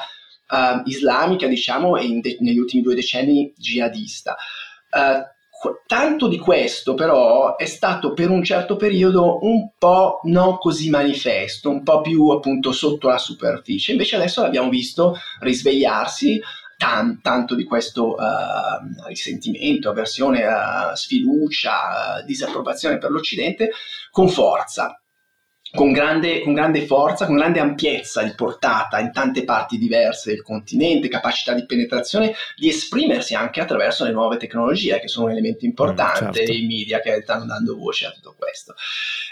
uh, 0.49 0.83
islamica, 0.85 1.47
diciamo, 1.47 1.97
e 1.97 2.09
de- 2.21 2.37
negli 2.41 2.59
ultimi 2.59 2.83
due 2.83 2.95
decenni 2.95 3.53
jihadista. 3.57 4.37
Uh, 4.91 5.37
tanto 5.87 6.29
di 6.29 6.39
questo 6.39 6.95
però 6.95 7.57
è 7.57 7.65
stato 7.65 8.13
per 8.13 8.31
un 8.31 8.45
certo 8.45 8.77
periodo 8.77 9.41
un 9.43 9.71
po' 9.77 10.21
non 10.25 10.57
così 10.59 10.89
manifesto, 10.89 11.69
un 11.69 11.83
po' 11.83 12.01
più 12.01 12.29
appunto 12.29 12.71
sotto 12.73 13.09
la 13.09 13.19
superficie, 13.19 13.93
invece 13.93 14.17
adesso 14.17 14.43
l'abbiamo 14.43 14.69
visto 14.69 15.17
risvegliarsi 15.41 16.41
Tan, 16.79 17.21
tanto 17.23 17.57
di 17.57 17.65
questo 17.65 18.15
uh, 18.15 19.09
risentimento, 19.09 19.91
avversione, 19.91 20.47
uh, 20.47 20.95
sfiducia, 20.95 22.21
uh, 22.21 22.25
disapprovazione 22.25 22.99
per 22.99 23.11
l'Occidente 23.11 23.71
con 24.13 24.29
forza 24.29 24.98
con 25.73 25.93
grande, 25.93 26.41
con 26.43 26.55
grande, 26.55 26.87
forza, 26.87 27.27
con 27.27 27.37
grande 27.37 27.61
ampiezza 27.61 28.23
di 28.23 28.33
portata 28.35 28.99
in 28.99 29.13
tante 29.13 29.45
parti 29.45 29.77
diverse 29.79 30.31
del 30.31 30.43
continente, 30.43 31.09
capacità 31.09 31.53
di 31.53 31.67
penetrazione, 31.67 32.35
di 32.57 32.69
esprimersi 32.69 33.35
anche 33.35 33.61
attraverso 33.61 34.05
le 34.05 34.13
nuove 34.13 34.37
tecnologie, 34.37 35.01
che 35.01 35.09
sono 35.09 35.27
un 35.27 35.33
elemento 35.33 35.65
importante, 35.65 36.29
mm, 36.29 36.33
certo. 36.33 36.53
i 36.53 36.67
media 36.67 37.01
che 37.01 37.21
stanno 37.23 37.45
dando 37.45 37.77
voce 37.77 38.07
a 38.07 38.11
tutto 38.11 38.35
questo. 38.39 38.75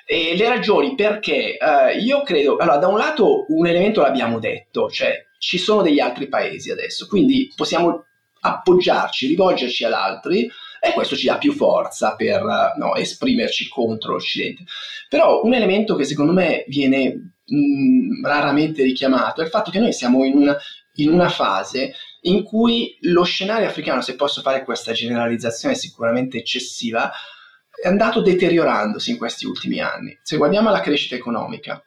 E 0.05 0.37
le 0.37 0.49
ragioni 0.49 0.95
perché 0.95 1.57
eh, 1.57 1.99
io 1.99 2.23
credo, 2.23 2.57
allora 2.57 2.77
da 2.77 2.89
un 2.89 2.99
lato 2.99 3.47
un 3.49 3.67
elemento 3.67 4.01
l'abbiamo 4.01 4.39
detto, 4.39 4.91
cioè 4.91 5.25
ci 5.39 5.59
sono 5.59 5.83
degli 5.83 6.01
altri 6.01 6.29
paesi 6.29 6.71
adesso, 6.71 7.07
quindi 7.07 7.53
possiamo 7.55 8.05
appoggiarci, 8.41 9.27
rivolgerci 9.27 9.85
ad 9.85 9.93
altri 9.93 10.49
e 10.89 10.93
questo 10.93 11.17
ci 11.17 11.27
dà 11.27 11.39
più 11.39 11.53
forza 11.53 12.15
per 12.15 12.43
no, 12.77 12.95
esprimerci 12.95 13.69
contro 13.69 14.13
l'Occidente. 14.13 14.65
Però 15.09 15.43
un 15.43 15.55
elemento 15.55 15.95
che 15.95 16.05
secondo 16.05 16.33
me 16.33 16.65
viene 16.69 17.35
mh, 17.45 18.27
raramente 18.27 18.83
richiamato 18.83 19.41
è 19.41 19.45
il 19.45 19.51
fatto 19.51 19.71
che 19.71 19.79
noi 19.79 19.93
siamo 19.93 20.25
in 20.25 20.37
una, 20.37 20.57
in 20.95 21.11
una 21.11 21.29
fase 21.29 21.95
in 22.23 22.43
cui 22.43 22.97
lo 23.03 23.25
scenario 23.25 23.69
africano, 23.69 24.01
se 24.01 24.17
posso 24.17 24.41
fare 24.41 24.65
questa 24.65 24.93
generalizzazione 24.93 25.75
sicuramente 25.75 26.39
eccessiva, 26.39 27.11
è 27.81 27.89
andato 27.89 28.21
deteriorandosi 28.21 29.11
in 29.11 29.19
questi 29.19 29.47
ultimi 29.47 29.81
anni. 29.81 30.19
Se 30.23 30.37
guardiamo 30.37 30.71
la 30.71 30.81
crescita 30.81 31.15
economica, 31.15 31.81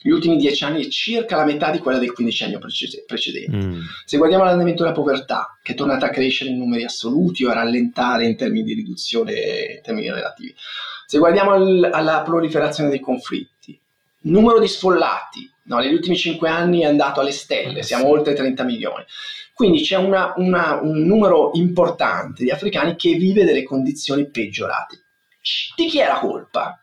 gli 0.00 0.10
ultimi 0.10 0.36
dieci 0.36 0.62
anni 0.62 0.84
è 0.84 0.88
circa 0.88 1.36
la 1.36 1.44
metà 1.44 1.70
di 1.70 1.78
quella 1.78 1.98
del 1.98 2.12
quindicennio 2.12 2.58
precedente. 2.58 3.56
Mm. 3.56 3.80
Se 4.04 4.16
guardiamo 4.16 4.44
l'andamento 4.44 4.82
della 4.82 4.94
povertà, 4.94 5.58
che 5.62 5.72
è 5.72 5.74
tornata 5.74 6.06
a 6.06 6.10
crescere 6.10 6.50
in 6.50 6.58
numeri 6.58 6.84
assoluti 6.84 7.44
o 7.44 7.50
a 7.50 7.54
rallentare 7.54 8.24
in 8.24 8.36
termini 8.36 8.64
di 8.64 8.74
riduzione 8.74 9.32
in 9.32 9.82
termini 9.82 10.10
relativi, 10.10 10.54
se 11.06 11.18
guardiamo 11.18 11.52
al, 11.52 11.90
alla 11.92 12.22
proliferazione 12.22 12.90
dei 12.90 13.00
conflitti, 13.00 13.78
numero 14.22 14.60
di 14.60 14.68
sfollati, 14.68 15.50
no, 15.64 15.78
negli 15.78 15.94
ultimi 15.94 16.16
cinque 16.16 16.48
anni 16.48 16.82
è 16.82 16.86
andato 16.86 17.20
alle 17.20 17.32
stelle, 17.32 17.82
siamo 17.82 18.08
oltre 18.08 18.34
30 18.34 18.62
milioni. 18.62 19.04
Quindi 19.52 19.82
c'è 19.82 19.96
una, 19.96 20.34
una, 20.36 20.78
un 20.80 21.02
numero 21.02 21.50
importante 21.54 22.44
di 22.44 22.50
africani 22.50 22.94
che 22.94 23.14
vive 23.14 23.44
delle 23.44 23.64
condizioni 23.64 24.30
peggiorate. 24.30 25.02
Di 25.74 25.86
chi 25.86 25.98
è 25.98 26.06
la 26.06 26.20
colpa? 26.20 26.80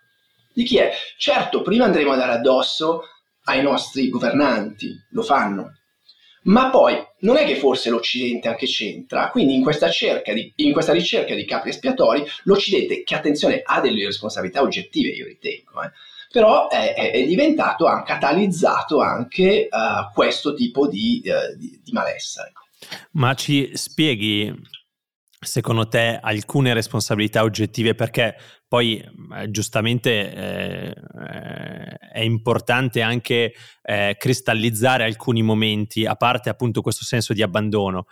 Di 0.55 0.63
chi 0.63 0.77
è? 0.77 0.89
Certo, 1.17 1.61
prima 1.61 1.83
andremo 1.83 2.13
a 2.13 2.15
dare 2.15 2.31
addosso 2.31 3.01
ai 3.43 3.61
nostri 3.61 4.07
governanti, 4.07 4.95
lo 5.09 5.21
fanno, 5.21 5.73
ma 6.43 6.69
poi 6.69 6.95
non 7.19 7.35
è 7.35 7.45
che 7.45 7.57
forse 7.57 7.89
l'Occidente 7.89 8.47
anche 8.47 8.65
c'entra, 8.65 9.29
quindi 9.31 9.55
in 9.55 9.63
questa, 9.63 9.89
di, 10.33 10.53
in 10.55 10.71
questa 10.71 10.93
ricerca 10.93 11.35
di 11.35 11.43
capi 11.43 11.69
espiatori 11.69 12.23
l'Occidente, 12.43 13.03
che 13.03 13.15
attenzione 13.15 13.61
ha 13.65 13.81
delle 13.81 14.05
responsabilità 14.05 14.61
oggettive, 14.61 15.09
io 15.09 15.25
ritengo, 15.25 15.83
eh, 15.83 15.91
però 16.31 16.69
è, 16.69 16.93
è, 16.93 17.25
diventato, 17.25 17.85
ha 17.85 18.01
catalizzato 18.03 19.01
anche 19.01 19.67
uh, 19.69 20.13
questo 20.13 20.53
tipo 20.53 20.87
di, 20.87 21.21
uh, 21.25 21.57
di, 21.57 21.81
di 21.83 21.91
malessere. 21.91 22.53
Ma 23.11 23.33
ci 23.33 23.71
spieghi 23.73 24.53
secondo 25.45 25.87
te 25.87 26.19
alcune 26.21 26.73
responsabilità 26.73 27.43
oggettive? 27.43 27.95
Perché 27.95 28.35
poi 28.67 28.97
eh, 28.97 29.51
giustamente 29.51 30.33
eh, 30.33 30.87
eh, 30.87 31.97
è 32.11 32.19
importante 32.21 33.01
anche 33.01 33.53
eh, 33.83 34.15
cristallizzare 34.17 35.03
alcuni 35.03 35.41
momenti 35.41 36.05
a 36.05 36.15
parte 36.15 36.49
appunto 36.49 36.81
questo 36.81 37.05
senso 37.05 37.33
di 37.33 37.41
abbandono. 37.41 38.05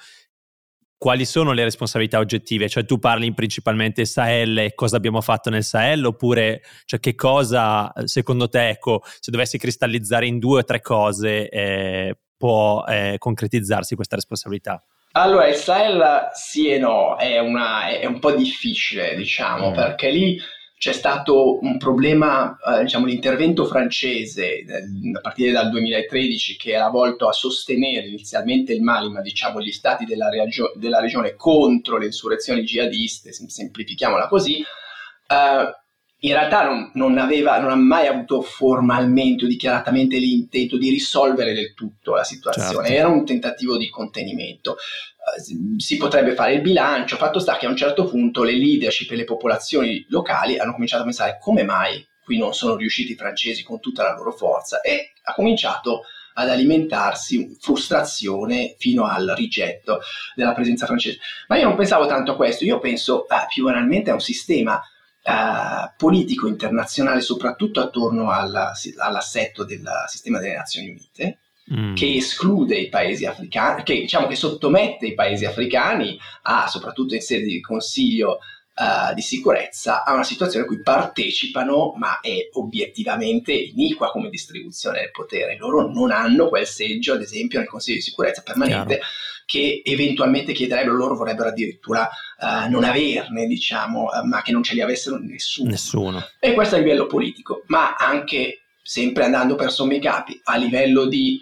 Quali 0.98 1.25
sono 1.25 1.52
le 1.52 1.63
responsabilità 1.63 2.20
oggettive? 2.20 2.70
Cioè 2.70 2.86
tu 2.86 2.98
parli 2.98 3.34
principalmente 3.34 4.06
Sahel 4.06 4.58
e 4.58 4.74
cosa 4.74 4.96
abbiamo 4.96 5.20
fatto 5.20 5.50
nel 5.50 5.63
Sahel 5.63 6.06
oppure 6.06 6.62
cioè, 6.86 7.00
che 7.02 7.13
cosa 7.13 7.92
secondo 8.06 8.48
te 8.48 8.70
ecco 8.70 9.02
se 9.20 9.30
dovessi 9.30 9.58
cristallizzare 9.58 10.25
in 10.28 10.40
due 10.40 10.60
o 10.60 10.63
tre 10.63 10.80
cose 10.80 11.50
eh, 11.50 12.18
può 12.38 12.86
eh, 12.86 13.16
concretizzarsi 13.18 13.96
questa 13.96 14.16
responsabilità 14.16 14.82
allora, 15.15 15.48
il 15.48 15.55
Sahel 15.55 16.29
sì 16.34 16.70
e 16.70 16.77
no, 16.77 17.17
è, 17.17 17.39
una, 17.39 17.88
è 17.88 18.05
un 18.05 18.20
po' 18.20 18.32
difficile, 18.32 19.15
diciamo, 19.15 19.70
mm. 19.70 19.74
perché 19.74 20.10
lì 20.10 20.39
c'è 20.77 20.91
stato 20.91 21.60
un 21.62 21.77
problema, 21.77 22.58
eh, 22.58 22.84
diciamo, 22.84 23.05
l'intervento 23.05 23.65
francese 23.65 24.60
eh, 24.60 24.65
a 25.13 25.22
partire 25.22 25.51
dal 25.51 25.70
2013 25.70 26.58
che 26.58 26.72
era 26.74 26.89
volto 26.89 27.29
a 27.29 27.32
sostenere 27.32 28.08
inizialmente 28.08 28.74
il 28.74 28.82
Mali, 28.82 29.10
ma 29.10 29.22
diciamo 29.22 29.62
gli 29.62 29.72
stati 29.72 30.03
della, 30.05 30.29
regio- 30.29 30.74
della 30.75 31.00
regione 31.00 31.36
contro 31.36 31.98
le 31.98 32.08
insurrezioni 32.08 32.63
jihadiste, 32.63 33.32
semplifichiamola 33.32 34.27
così, 34.27 34.60
eh, 34.60 35.83
in 36.25 36.32
realtà 36.32 36.63
non, 36.63 36.92
non, 36.94 37.18
aveva, 37.18 37.60
non 37.60 37.72
ha 37.72 37.75
mai 37.75 38.08
avuto 38.08 38.42
formalmente 38.42 39.44
o 39.44 39.48
dichiaratamente 39.48 40.18
l'intento 40.18 40.77
di 40.77 40.89
risolvere 40.89 41.53
del 41.53 41.74
tutto 41.74 42.15
la 42.15 42.24
situazione, 42.24 42.88
certo. 42.88 42.92
era 42.92 43.08
un 43.10 43.25
tentativo 43.25 43.77
di 43.77 43.89
contenimento. 43.89 44.72
Uh, 44.72 45.80
si 45.80 45.98
potrebbe 45.98 46.34
fare 46.34 46.53
il 46.53 46.62
bilancio, 46.62 47.18
fatto 47.18 47.39
sta 47.39 47.58
che 47.58 47.65
a 47.65 47.70
un 47.70 47.75
certo 47.75 48.06
punto 48.06 48.44
le 48.44 48.58
leadership 48.58 49.12
e 49.12 49.15
le 49.18 49.25
popolazioni 49.25 50.06
locali 50.10 50.58
hanno 50.58 50.74
cominciato 50.74 51.01
a 51.01 51.06
pensare 51.06 51.38
come 51.42 51.63
mai 51.63 52.06
qui 52.24 52.38
non 52.38 52.53
sono 52.53 52.75
riusciti 52.77 53.12
i 53.12 53.18
francesi 53.18 53.63
con 53.63 53.82
tutta 53.82 54.03
la 54.03 54.15
loro 54.15 54.32
forza 54.32 54.80
e 54.80 55.12
ha 55.24 55.34
cominciato 55.34 56.03
ad 56.36 56.50
alimentarsi 56.50 57.58
frustrazione 57.60 58.75
fino 58.80 59.06
al 59.06 59.34
rigetto 59.36 60.00
della 60.36 60.53
presenza 60.53 60.86
francese. 60.86 61.20
Ma 61.48 61.58
io 61.58 61.65
non 61.65 61.75
pensavo 61.75 62.06
tanto 62.06 62.32
a 62.32 62.36
questo, 62.36 62.63
io 62.63 62.80
penso 62.80 63.25
ah, 63.27 63.46
più 63.46 63.65
banalmente 63.65 64.10
a 64.10 64.13
un 64.13 64.22
sistema 64.22 64.82
eh, 65.24 65.94
politico 65.98 66.48
internazionale, 66.48 67.22
soprattutto 67.22 67.80
attorno 67.80 68.30
alla, 68.30 68.74
all'assetto 68.98 69.63
del 69.63 69.88
sistema 70.08 70.39
delle 70.39 70.56
Nazioni 70.56 70.89
Unite, 70.89 71.39
mm. 71.74 71.96
che 71.96 72.15
esclude 72.15 72.75
i 72.75 72.89
paesi 72.89 73.25
africani, 73.25 73.84
che 73.84 74.01
diciamo 74.01 74.27
che 74.27 74.36
sottomette 74.36 75.08
i 75.08 75.13
paesi 75.13 75.46
africani 75.46 76.20
a, 76.44 76.68
soprattutto 76.68 77.15
in 77.15 77.22
sede 77.22 77.46
di 77.46 77.62
consiglio 77.62 78.39
uh, 78.75 79.13
di 79.13 79.22
sicurezza, 79.22 80.03
a 80.03 80.13
una 80.13 80.24
situazione 80.24 80.65
a 80.65 80.68
cui 80.68 80.82
partecipano, 80.82 81.94
ma 81.96 82.20
è 82.20 82.50
obiettivamente 82.53 83.51
iniqua 83.53 84.10
come 84.10 84.30
distribuzione 84.30 85.00
del 85.00 85.12
potere. 85.12 85.58
Loro 85.58 85.92
non 85.92 86.12
hanno 86.12 86.50
quel 86.50 86.68
seggio, 86.68 87.13
ad 87.13 87.22
esempio, 87.22 87.60
nel 87.60 87.68
Consiglio 87.68 87.98
di 87.98 88.03
sicurezza 88.03 88.42
permanente. 88.42 88.96
Chiaro 88.96 89.12
che 89.46 89.82
eventualmente 89.84 90.53
chiederebbero, 90.53 90.96
loro 90.96 91.15
vorrebbero 91.15 91.50
addirittura 91.50 92.10
uh, 92.39 92.70
non 92.70 92.84
averne, 92.86 93.46
diciamo, 93.46 94.03
uh, 94.06 94.25
ma 94.25 94.42
che 94.42 94.51
non 94.51 94.63
ce 94.63 94.74
li 94.74 94.82
avessero 94.82 95.18
nessuno. 95.18 95.70
nessuno. 95.70 96.25
E 96.39 96.53
questo 96.53 96.75
a 96.75 96.80
livello 96.80 97.08
politico, 97.08 97.63
ma 97.68 97.96
anche 97.96 98.62
sempre 98.82 99.25
andando 99.25 99.56
per 99.56 99.72
sommi 99.72 100.00
capi, 100.00 100.39
a 100.44 100.56
livello 100.56 101.06
di 101.06 101.39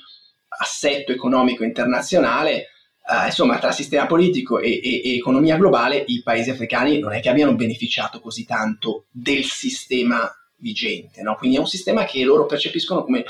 assetto 0.59 1.11
economico 1.11 1.63
internazionale, 1.63 2.67
uh, 3.07 3.25
insomma, 3.25 3.57
tra 3.59 3.71
sistema 3.71 4.05
politico 4.05 4.59
e, 4.59 4.79
e, 4.83 5.01
e, 5.03 5.15
economia 5.15 5.57
globale, 5.57 6.03
i 6.07 6.21
paesi 6.21 6.49
africani 6.49 6.99
non 6.99 7.13
è 7.13 7.21
che 7.21 7.29
abbiano 7.29 7.55
beneficiato 7.55 8.19
così 8.19 8.45
tanto 8.45 9.05
del 9.11 9.43
sistema 9.43 10.29
vigente, 10.57 11.21
no? 11.21 11.35
quindi 11.35 11.57
è 11.57 11.59
un 11.59 11.67
sistema 11.67 12.05
che 12.05 12.23
loro 12.23 12.45
percepiscono 12.45 13.03
come 13.03 13.25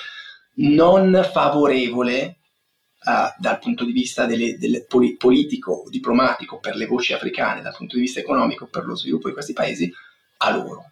non 0.55 1.27
favorevole 1.31 2.37
uh, 3.03 3.33
dal 3.37 3.59
punto 3.59 3.85
di 3.85 3.91
vista 3.91 4.25
delle, 4.25 4.57
delle 4.57 4.83
poli- 4.85 5.15
politico, 5.15 5.85
diplomatico 5.89 6.59
per 6.59 6.75
le 6.75 6.85
voci 6.85 7.13
africane, 7.13 7.61
dal 7.61 7.75
punto 7.75 7.95
di 7.95 8.01
vista 8.01 8.19
economico 8.19 8.67
per 8.67 8.85
lo 8.85 8.95
sviluppo 8.95 9.27
di 9.27 9.33
questi 9.33 9.53
paesi, 9.53 9.91
a 10.37 10.55
loro. 10.55 10.85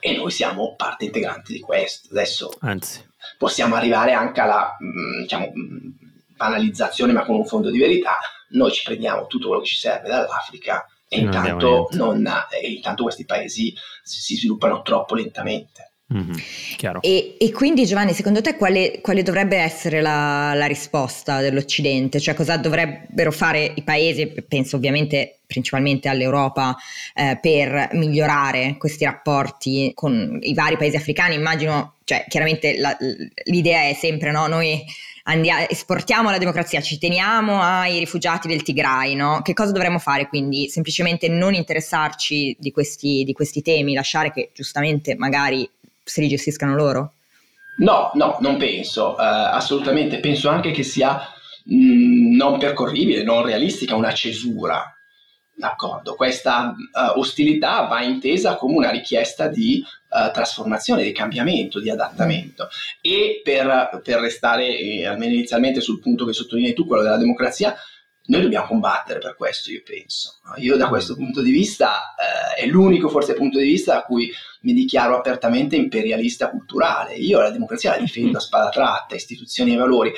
E 0.00 0.16
noi 0.16 0.32
siamo 0.32 0.74
parte 0.74 1.04
integrante 1.04 1.52
di 1.52 1.60
questo. 1.60 2.08
Adesso 2.10 2.54
Anzi. 2.60 3.06
possiamo 3.38 3.76
arrivare 3.76 4.12
anche 4.12 4.40
alla 4.40 4.76
mm, 4.82 5.20
diciamo, 5.20 5.52
mm, 5.56 5.88
banalizzazione, 6.36 7.12
ma 7.12 7.24
con 7.24 7.36
un 7.36 7.44
fondo 7.44 7.70
di 7.70 7.78
verità. 7.78 8.18
Noi 8.50 8.70
ci 8.72 8.84
prendiamo 8.84 9.26
tutto 9.26 9.48
quello 9.48 9.62
che 9.62 9.68
ci 9.68 9.76
serve 9.76 10.08
dall'Africa 10.08 10.86
e 11.08 11.20
intanto, 11.20 11.88
non, 11.92 12.24
e 12.50 12.72
intanto 12.72 13.04
questi 13.04 13.24
paesi 13.24 13.74
si 14.02 14.36
sviluppano 14.36 14.82
troppo 14.82 15.14
lentamente. 15.14 15.95
Mm-hmm, 16.14 16.98
e, 17.00 17.36
e, 17.36 17.50
quindi 17.50 17.84
Giovanni, 17.84 18.12
secondo 18.12 18.40
te 18.40 18.54
quale, 18.54 19.00
quale 19.00 19.24
dovrebbe 19.24 19.56
essere 19.56 20.00
la, 20.00 20.54
la, 20.54 20.66
risposta 20.66 21.40
dell'Occidente? 21.40 22.20
Cioè 22.20 22.34
cosa 22.34 22.56
dovrebbero 22.56 23.32
fare 23.32 23.72
i 23.74 23.82
paesi, 23.82 24.32
penso 24.46 24.76
ovviamente 24.76 25.40
principalmente 25.46 26.08
all'Europa, 26.08 26.76
eh, 27.12 27.38
per 27.40 27.88
migliorare 27.94 28.76
questi 28.78 29.04
rapporti 29.04 29.90
con 29.94 30.38
i 30.42 30.54
vari 30.54 30.76
paesi 30.76 30.94
africani? 30.94 31.34
Immagino, 31.34 31.94
cioè 32.04 32.24
chiaramente 32.28 32.78
la, 32.78 32.96
l'idea 33.46 33.88
è 33.88 33.94
sempre, 33.94 34.30
no? 34.30 34.46
Noi 34.46 34.84
andiamo, 35.24 35.66
esportiamo 35.68 36.30
la 36.30 36.38
democrazia, 36.38 36.80
ci 36.80 36.98
teniamo 36.98 37.60
ai 37.60 37.98
rifugiati 37.98 38.48
del 38.48 38.62
Tigray, 38.62 39.14
no? 39.14 39.40
Che 39.42 39.54
cosa 39.54 39.72
dovremmo 39.72 39.98
fare 39.98 40.28
quindi? 40.28 40.68
Semplicemente 40.68 41.28
non 41.28 41.54
interessarci 41.54 42.56
di 42.58 42.70
questi, 42.70 43.24
di 43.24 43.32
questi 43.32 43.62
temi, 43.62 43.94
lasciare 43.94 44.32
che 44.32 44.50
giustamente 44.54 45.14
magari 45.16 45.68
se 46.06 46.20
li 46.20 46.28
gestiscano 46.28 46.76
loro? 46.76 47.14
No, 47.78 48.10
no, 48.14 48.38
non 48.40 48.56
penso, 48.56 49.10
uh, 49.10 49.14
assolutamente. 49.18 50.20
Penso 50.20 50.48
anche 50.48 50.70
che 50.70 50.82
sia 50.82 51.20
mh, 51.64 51.74
mm, 51.74 52.36
non 52.36 52.58
percorribile, 52.58 53.22
non 53.22 53.44
realistica 53.44 53.96
una 53.96 54.12
cesura. 54.12 54.90
D'accordo, 55.58 56.14
questa 56.14 56.74
uh, 56.74 57.18
ostilità 57.18 57.82
va 57.86 58.02
intesa 58.02 58.56
come 58.56 58.76
una 58.76 58.90
richiesta 58.90 59.48
di 59.48 59.82
uh, 59.82 60.30
trasformazione, 60.30 61.02
di 61.02 61.12
cambiamento, 61.12 61.80
di 61.80 61.90
adattamento. 61.90 62.68
E 63.00 63.40
per, 63.42 64.00
per 64.02 64.20
restare 64.20 64.78
eh, 64.78 65.06
almeno 65.06 65.32
inizialmente 65.32 65.80
sul 65.80 66.00
punto 66.00 66.24
che 66.24 66.32
sottolinei 66.32 66.74
tu, 66.74 66.86
quello 66.86 67.02
della 67.02 67.16
democrazia, 67.16 67.74
noi 68.26 68.42
dobbiamo 68.42 68.66
combattere 68.66 69.18
per 69.18 69.36
questo, 69.36 69.70
io 69.70 69.82
penso. 69.84 70.36
Io 70.56 70.76
da 70.76 70.88
questo 70.88 71.14
punto 71.14 71.42
di 71.42 71.50
vista 71.50 72.14
eh, 72.56 72.62
è 72.62 72.66
l'unico 72.66 73.08
forse 73.08 73.34
punto 73.34 73.58
di 73.58 73.66
vista 73.66 73.98
a 73.98 74.02
cui 74.02 74.30
mi 74.62 74.72
dichiaro 74.72 75.16
apertamente 75.16 75.76
imperialista 75.76 76.50
culturale. 76.50 77.14
Io 77.14 77.40
la 77.40 77.50
democrazia 77.50 77.92
la 77.92 77.98
difendo 77.98 78.38
a 78.38 78.40
spada 78.40 78.68
tratta, 78.68 79.14
istituzioni 79.14 79.74
e 79.74 79.76
valori 79.76 80.12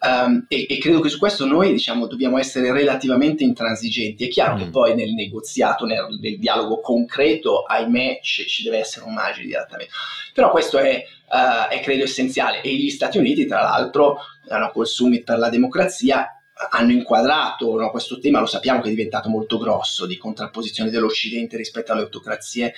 um, 0.00 0.44
e, 0.46 0.66
e, 0.68 0.78
credo 0.78 1.00
che 1.00 1.08
su 1.08 1.18
questo 1.18 1.46
noi 1.46 1.72
diciamo, 1.72 2.06
dobbiamo 2.06 2.38
essere 2.38 2.70
relativamente 2.70 3.44
intransigenti. 3.44 4.26
È 4.26 4.28
chiaro 4.28 4.56
mm. 4.56 4.58
che 4.58 4.66
poi 4.66 4.94
nel 4.94 5.14
negoziato, 5.14 5.86
nel, 5.86 6.06
nel 6.20 6.38
dialogo 6.38 6.80
concreto, 6.80 7.62
ahimè, 7.62 8.20
ci, 8.22 8.46
ci, 8.46 8.62
deve 8.62 8.78
essere 8.78 9.06
un 9.06 9.14
margine 9.14 9.46
di 9.46 9.54
adattamento. 9.54 9.94
Però 10.34 10.50
questo 10.50 10.78
è, 10.78 11.02
uh, 11.30 11.70
è 11.70 11.80
credo 11.80 12.04
essenziale 12.04 12.60
e 12.60 12.74
gli 12.74 12.90
Stati 12.90 13.16
Uniti 13.16 13.46
tra 13.46 13.62
l'altro 13.62 14.18
hanno 14.48 14.70
col 14.70 14.86
summit 14.86 15.24
per 15.24 15.38
la 15.38 15.48
democrazia 15.48 16.33
hanno 16.70 16.92
inquadrato 16.92 17.76
no, 17.76 17.90
questo 17.90 18.18
tema, 18.18 18.40
lo 18.40 18.46
sappiamo 18.46 18.80
che 18.80 18.88
è 18.88 18.90
diventato 18.90 19.28
molto 19.28 19.58
grosso, 19.58 20.06
di 20.06 20.16
contrapposizione 20.16 20.90
dell'Occidente 20.90 21.56
rispetto 21.56 21.92
alle 21.92 22.02
autocrazie 22.02 22.74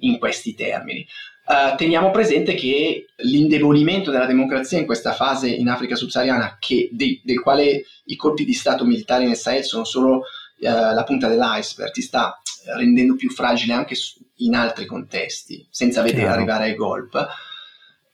in 0.00 0.18
questi 0.18 0.54
termini. 0.54 1.06
Uh, 1.46 1.74
teniamo 1.76 2.10
presente 2.10 2.54
che 2.54 3.06
l'indebolimento 3.16 4.10
della 4.10 4.26
democrazia 4.26 4.78
in 4.78 4.84
questa 4.84 5.14
fase 5.14 5.48
in 5.48 5.68
Africa 5.68 5.96
subsahariana, 5.96 6.58
che, 6.58 6.90
de, 6.92 7.20
del 7.24 7.40
quale 7.40 7.84
i 8.04 8.16
colpi 8.16 8.44
di 8.44 8.52
Stato 8.52 8.84
militari 8.84 9.26
nel 9.26 9.36
Sahel 9.36 9.64
sono 9.64 9.84
solo 9.84 10.16
uh, 10.16 10.22
la 10.58 11.04
punta 11.06 11.28
dell'iceberg, 11.28 11.90
ti 11.90 12.02
sta 12.02 12.38
rendendo 12.76 13.14
più 13.14 13.30
fragile 13.30 13.72
anche 13.72 13.94
in 14.36 14.54
altri 14.54 14.84
contesti, 14.84 15.66
senza 15.70 16.02
vedere 16.02 16.24
Chiaro. 16.24 16.36
arrivare 16.36 16.64
ai 16.64 16.74
golpe 16.74 17.26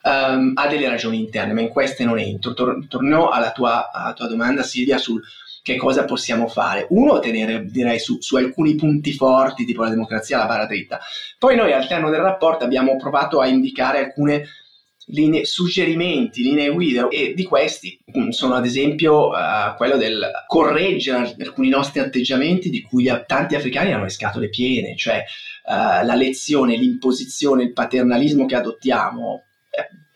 um, 0.05 0.53
ha 0.55 0.67
delle 0.69 0.89
ragioni 0.89 1.19
interne, 1.19 1.53
ma 1.53 1.61
in 1.61 1.69
queste 1.69 2.05
non 2.05 2.19
entro. 2.19 2.55
Tor- 2.55 2.87
torno 2.89 3.31
alla 3.31 3.53
tua, 3.53 3.91
alla 3.91 4.13
tua, 4.13 4.29
domanda, 4.29 4.63
Silvia, 4.63 4.99
sul 4.99 5.23
che 5.63 5.77
cosa 5.77 6.05
possiamo 6.05 6.47
fare. 6.47 6.87
Uno, 6.91 7.21
tenere 7.21 7.65
direi 7.65 7.99
su, 7.99 8.19
su, 8.21 8.37
alcuni 8.37 8.75
punti 8.75 9.15
forti, 9.15 9.65
tipo 9.65 9.83
la 9.83 9.89
democrazia, 9.89 10.37
la 10.37 10.47
barra 10.47 10.67
dritta. 10.67 11.01
Poi 11.39 11.57
noi 11.57 11.73
all'interno 11.73 12.11
del 12.11 12.21
rapporto 12.21 12.65
abbiamo 12.65 12.97
provato 12.97 13.41
a 13.41 13.47
indicare 13.47 13.99
alcune 13.99 14.47
linee, 15.07 15.47
suggerimenti, 15.47 16.43
linee 16.43 16.71
guida 16.71 17.09
e 17.09 17.33
di 17.35 17.45
questi 17.45 17.99
mm, 18.17 18.29
sono 18.29 18.55
ad 18.55 18.67
esempio 18.67 19.29
uh, 19.29 19.75
quello 19.77 19.97
del 19.97 20.31
correggere 20.47 21.35
alcuni 21.41 21.71
nostri 21.71 22.01
atteggiamenti 22.01 22.69
di 22.69 22.83
cui 22.83 23.11
tanti 23.27 23.55
africani 23.55 23.93
hanno 23.93 24.05
le 24.05 24.11
scatole 24.11 24.51
piene, 24.51 24.95
cioè 24.97 25.25
uh, 25.65 26.05
la 26.05 26.15
lezione, 26.15 26.77
l'imposizione, 26.77 27.63
il 27.63 27.73
paternalismo 27.73 28.45
che 28.45 28.57
adottiamo 28.57 29.45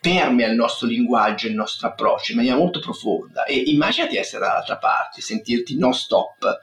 permea 0.00 0.48
il 0.48 0.54
nostro 0.54 0.86
linguaggio, 0.86 1.46
il 1.46 1.54
nostro 1.54 1.88
approccio 1.88 2.32
in 2.32 2.38
maniera 2.38 2.56
molto 2.56 2.80
profonda. 2.80 3.44
E 3.44 3.56
immaginati 3.66 4.16
essere 4.16 4.44
dall'altra 4.44 4.76
parte, 4.76 5.20
sentirti 5.20 5.76
non 5.76 5.94
stop 5.94 6.58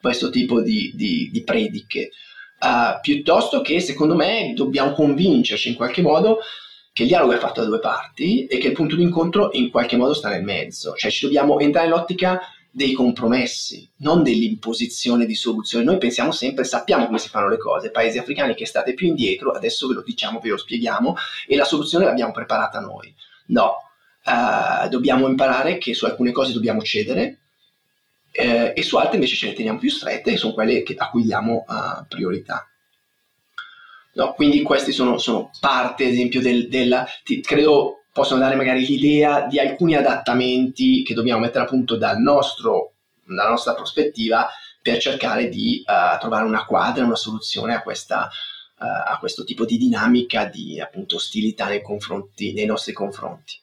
questo 0.00 0.28
tipo 0.30 0.60
di, 0.60 0.92
di, 0.94 1.30
di 1.32 1.42
prediche, 1.44 2.10
uh, 2.60 3.00
piuttosto 3.00 3.62
che 3.62 3.80
secondo 3.80 4.14
me 4.14 4.52
dobbiamo 4.54 4.92
convincerci 4.92 5.70
in 5.70 5.74
qualche 5.76 6.02
modo 6.02 6.40
che 6.92 7.02
il 7.02 7.08
dialogo 7.08 7.32
è 7.32 7.38
fatto 7.38 7.60
da 7.60 7.66
due 7.66 7.80
parti 7.80 8.46
e 8.46 8.58
che 8.58 8.68
il 8.68 8.72
punto 8.74 8.94
di 8.96 9.02
incontro 9.02 9.50
in 9.52 9.70
qualche 9.70 9.96
modo 9.96 10.14
sta 10.14 10.28
nel 10.28 10.44
mezzo, 10.44 10.94
cioè 10.94 11.10
ci 11.10 11.24
dobbiamo 11.24 11.58
entrare 11.58 11.88
nell'ottica 11.88 12.40
dei 12.74 12.92
compromessi, 12.92 13.88
non 13.98 14.24
dell'imposizione 14.24 15.26
di 15.26 15.36
soluzioni. 15.36 15.84
Noi 15.84 15.98
pensiamo 15.98 16.32
sempre, 16.32 16.64
sappiamo 16.64 17.06
come 17.06 17.20
si 17.20 17.28
fanno 17.28 17.48
le 17.48 17.56
cose, 17.56 17.92
paesi 17.92 18.18
africani 18.18 18.56
che 18.56 18.66
state 18.66 18.94
più 18.94 19.06
indietro, 19.06 19.52
adesso 19.52 19.86
ve 19.86 19.94
lo 19.94 20.02
diciamo, 20.02 20.40
ve 20.40 20.48
lo 20.48 20.56
spieghiamo 20.56 21.14
e 21.46 21.54
la 21.54 21.64
soluzione 21.64 22.04
l'abbiamo 22.04 22.32
preparata 22.32 22.80
noi. 22.80 23.14
No, 23.46 23.76
uh, 24.24 24.88
dobbiamo 24.88 25.28
imparare 25.28 25.78
che 25.78 25.94
su 25.94 26.04
alcune 26.04 26.32
cose 26.32 26.52
dobbiamo 26.52 26.82
cedere 26.82 27.42
eh, 28.32 28.72
e 28.74 28.82
su 28.82 28.96
altre 28.96 29.14
invece 29.14 29.36
ce 29.36 29.46
le 29.46 29.52
teniamo 29.52 29.78
più 29.78 29.90
strette 29.90 30.32
e 30.32 30.36
sono 30.36 30.52
quelle 30.52 30.82
che, 30.82 30.96
a 30.98 31.10
cui 31.10 31.22
diamo 31.22 31.64
uh, 31.68 32.04
priorità. 32.08 32.68
No, 34.14 34.32
quindi 34.32 34.62
questi 34.62 34.90
sono, 34.90 35.18
sono 35.18 35.50
parte, 35.60 36.06
ad 36.06 36.10
esempio, 36.10 36.40
del, 36.40 36.68
della, 36.68 37.06
ti, 37.22 37.40
credo 37.40 38.03
possono 38.14 38.38
dare 38.38 38.54
magari 38.54 38.86
l'idea 38.86 39.44
di 39.48 39.58
alcuni 39.58 39.96
adattamenti 39.96 41.02
che 41.02 41.14
dobbiamo 41.14 41.40
mettere 41.40 41.64
a 41.64 41.66
punto 41.66 41.96
dal 41.96 42.20
nostro, 42.20 42.92
dalla 43.24 43.48
nostra 43.48 43.74
prospettiva 43.74 44.48
per 44.80 44.98
cercare 44.98 45.48
di 45.48 45.82
uh, 45.84 46.16
trovare 46.20 46.44
una 46.44 46.64
quadra, 46.64 47.04
una 47.04 47.16
soluzione 47.16 47.74
a, 47.74 47.82
questa, 47.82 48.30
uh, 48.78 48.84
a 48.84 49.16
questo 49.18 49.42
tipo 49.42 49.64
di 49.64 49.78
dinamica 49.78 50.44
di 50.44 50.80
appunto 50.80 51.16
ostilità 51.16 51.66
nei, 51.66 51.82
confronti, 51.82 52.52
nei 52.52 52.66
nostri 52.66 52.92
confronti. 52.92 53.58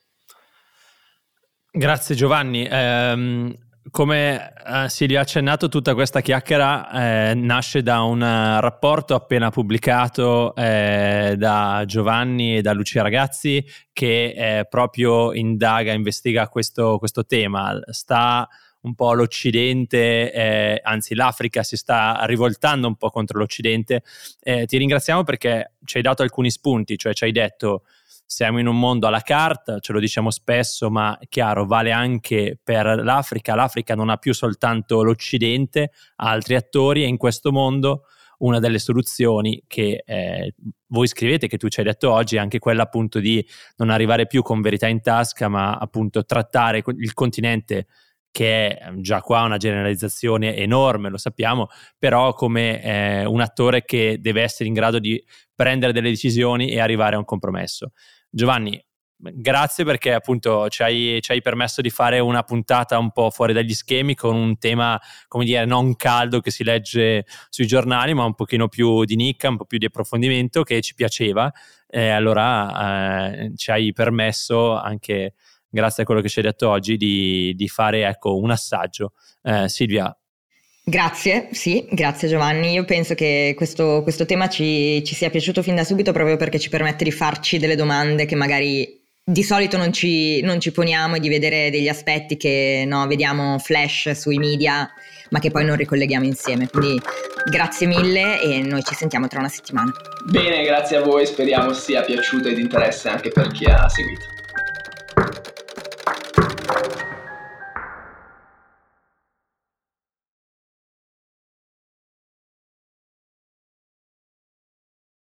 Grazie 1.70 2.14
Giovanni. 2.14 2.68
Um, 2.70 3.56
come 3.90 4.52
eh, 4.64 4.88
Silvia 4.88 5.18
ha 5.18 5.22
accennato, 5.22 5.68
tutta 5.68 5.94
questa 5.94 6.20
chiacchiera 6.20 7.30
eh, 7.30 7.34
nasce 7.34 7.82
da 7.82 8.02
un 8.02 8.20
rapporto 8.20 9.14
appena 9.14 9.50
pubblicato 9.50 10.54
eh, 10.54 11.34
da 11.36 11.82
Giovanni 11.86 12.58
e 12.58 12.62
da 12.62 12.72
Lucia 12.72 13.02
Ragazzi 13.02 13.64
che 13.92 14.34
eh, 14.36 14.66
proprio 14.66 15.32
indaga, 15.32 15.92
investiga 15.92 16.48
questo, 16.48 16.98
questo, 16.98 17.26
tema. 17.26 17.78
Sta 17.90 18.48
un 18.82 18.94
po' 18.94 19.12
l'Occidente, 19.14 20.32
eh, 20.32 20.80
anzi 20.82 21.14
l'Africa 21.14 21.62
si 21.62 21.76
sta 21.76 22.20
rivoltando 22.24 22.86
un 22.86 22.96
po' 22.96 23.10
contro 23.10 23.38
l'Occidente. 23.38 24.02
Eh, 24.40 24.66
ti 24.66 24.76
ringraziamo 24.76 25.24
perché 25.24 25.72
ci 25.84 25.96
hai 25.96 26.02
dato 26.02 26.22
alcuni 26.22 26.50
spunti, 26.50 26.96
cioè 26.96 27.12
ci 27.14 27.24
hai 27.24 27.32
detto 27.32 27.82
siamo 28.32 28.58
in 28.58 28.66
un 28.66 28.78
mondo 28.78 29.06
alla 29.06 29.20
carta, 29.20 29.78
ce 29.78 29.92
lo 29.92 30.00
diciamo 30.00 30.30
spesso, 30.30 30.90
ma 30.90 31.18
chiaro, 31.28 31.66
vale 31.66 31.92
anche 31.92 32.58
per 32.62 33.02
l'Africa. 33.02 33.54
L'Africa 33.54 33.94
non 33.94 34.08
ha 34.08 34.16
più 34.16 34.32
soltanto 34.32 35.02
l'Occidente, 35.02 35.92
ha 36.16 36.30
altri 36.30 36.54
attori 36.54 37.02
e 37.02 37.08
in 37.08 37.18
questo 37.18 37.52
mondo 37.52 38.04
una 38.38 38.58
delle 38.58 38.78
soluzioni 38.78 39.62
che 39.66 40.02
eh, 40.04 40.54
voi 40.86 41.06
scrivete, 41.06 41.46
che 41.46 41.58
tu 41.58 41.68
ci 41.68 41.80
hai 41.80 41.86
detto 41.86 42.10
oggi, 42.10 42.36
è 42.36 42.38
anche 42.38 42.58
quella 42.58 42.84
appunto 42.84 43.20
di 43.20 43.46
non 43.76 43.90
arrivare 43.90 44.26
più 44.26 44.42
con 44.42 44.62
verità 44.62 44.88
in 44.88 45.02
tasca, 45.02 45.48
ma 45.48 45.74
appunto 45.74 46.24
trattare 46.24 46.82
il 46.84 47.12
continente 47.12 47.86
che 48.32 48.78
è 48.78 48.90
già 48.96 49.20
qua 49.20 49.42
una 49.42 49.58
generalizzazione 49.58 50.56
enorme, 50.56 51.10
lo 51.10 51.18
sappiamo, 51.18 51.68
però 51.98 52.32
come 52.32 52.82
eh, 52.82 53.24
un 53.26 53.42
attore 53.42 53.84
che 53.84 54.16
deve 54.20 54.40
essere 54.40 54.68
in 54.68 54.74
grado 54.74 54.98
di 54.98 55.22
prendere 55.54 55.92
delle 55.92 56.08
decisioni 56.08 56.70
e 56.70 56.80
arrivare 56.80 57.14
a 57.14 57.18
un 57.18 57.26
compromesso. 57.26 57.92
Giovanni, 58.34 58.82
grazie 59.18 59.84
perché 59.84 60.14
appunto 60.14 60.70
ci 60.70 60.82
hai, 60.82 61.18
ci 61.20 61.32
hai, 61.32 61.42
permesso 61.42 61.82
di 61.82 61.90
fare 61.90 62.18
una 62.18 62.42
puntata 62.42 62.96
un 62.96 63.12
po' 63.12 63.28
fuori 63.28 63.52
dagli 63.52 63.74
schemi 63.74 64.14
con 64.14 64.34
un 64.34 64.56
tema, 64.56 64.98
come 65.28 65.44
dire, 65.44 65.66
non 65.66 65.96
caldo 65.96 66.40
che 66.40 66.50
si 66.50 66.64
legge 66.64 67.26
sui 67.50 67.66
giornali, 67.66 68.14
ma 68.14 68.24
un 68.24 68.34
pochino 68.34 68.68
più 68.68 69.04
di 69.04 69.16
nicca, 69.16 69.50
un 69.50 69.58
po' 69.58 69.66
più 69.66 69.76
di 69.76 69.84
approfondimento 69.84 70.62
che 70.62 70.80
ci 70.80 70.94
piaceva. 70.94 71.52
E 71.86 72.08
allora 72.08 73.34
eh, 73.34 73.52
ci 73.54 73.70
hai 73.70 73.92
permesso 73.92 74.78
anche, 74.78 75.34
grazie 75.68 76.04
a 76.04 76.06
quello 76.06 76.22
che 76.22 76.30
ci 76.30 76.38
hai 76.38 76.46
detto 76.46 76.70
oggi, 76.70 76.96
di, 76.96 77.52
di 77.54 77.68
fare 77.68 78.06
ecco, 78.06 78.38
un 78.38 78.50
assaggio. 78.50 79.12
Eh, 79.42 79.68
Silvia, 79.68 80.16
Grazie, 80.84 81.48
sì, 81.52 81.86
grazie 81.90 82.26
Giovanni. 82.26 82.72
Io 82.72 82.84
penso 82.84 83.14
che 83.14 83.54
questo, 83.56 84.02
questo 84.02 84.26
tema 84.26 84.48
ci, 84.48 85.02
ci, 85.04 85.14
sia 85.14 85.30
piaciuto 85.30 85.62
fin 85.62 85.76
da 85.76 85.84
subito 85.84 86.10
proprio 86.12 86.36
perché 86.36 86.58
ci 86.58 86.70
permette 86.70 87.04
di 87.04 87.12
farci 87.12 87.58
delle 87.58 87.76
domande 87.76 88.26
che 88.26 88.34
magari 88.34 89.00
di 89.24 89.44
solito 89.44 89.76
non 89.76 89.92
ci, 89.92 90.40
non 90.42 90.58
ci 90.58 90.72
poniamo 90.72 91.14
e 91.14 91.20
di 91.20 91.28
vedere 91.28 91.70
degli 91.70 91.86
aspetti 91.86 92.36
che 92.36 92.82
no, 92.84 93.06
vediamo 93.06 93.58
flash 93.60 94.10
sui 94.10 94.38
media 94.38 94.90
ma 95.30 95.38
che 95.38 95.52
poi 95.52 95.64
non 95.64 95.76
ricolleghiamo 95.76 96.26
insieme. 96.26 96.68
Quindi 96.68 97.00
grazie 97.48 97.86
mille 97.86 98.40
e 98.40 98.60
noi 98.62 98.82
ci 98.82 98.94
sentiamo 98.94 99.28
tra 99.28 99.38
una 99.38 99.48
settimana. 99.48 99.92
Bene, 100.26 100.64
grazie 100.64 100.96
a 100.96 101.02
voi, 101.02 101.26
speriamo 101.26 101.72
sia 101.72 102.02
piaciuto 102.02 102.48
e 102.48 102.54
di 102.54 102.60
interesse 102.60 103.08
anche 103.08 103.30
per 103.30 103.52
chi 103.52 103.64
ha 103.66 103.88
seguito. 103.88 104.41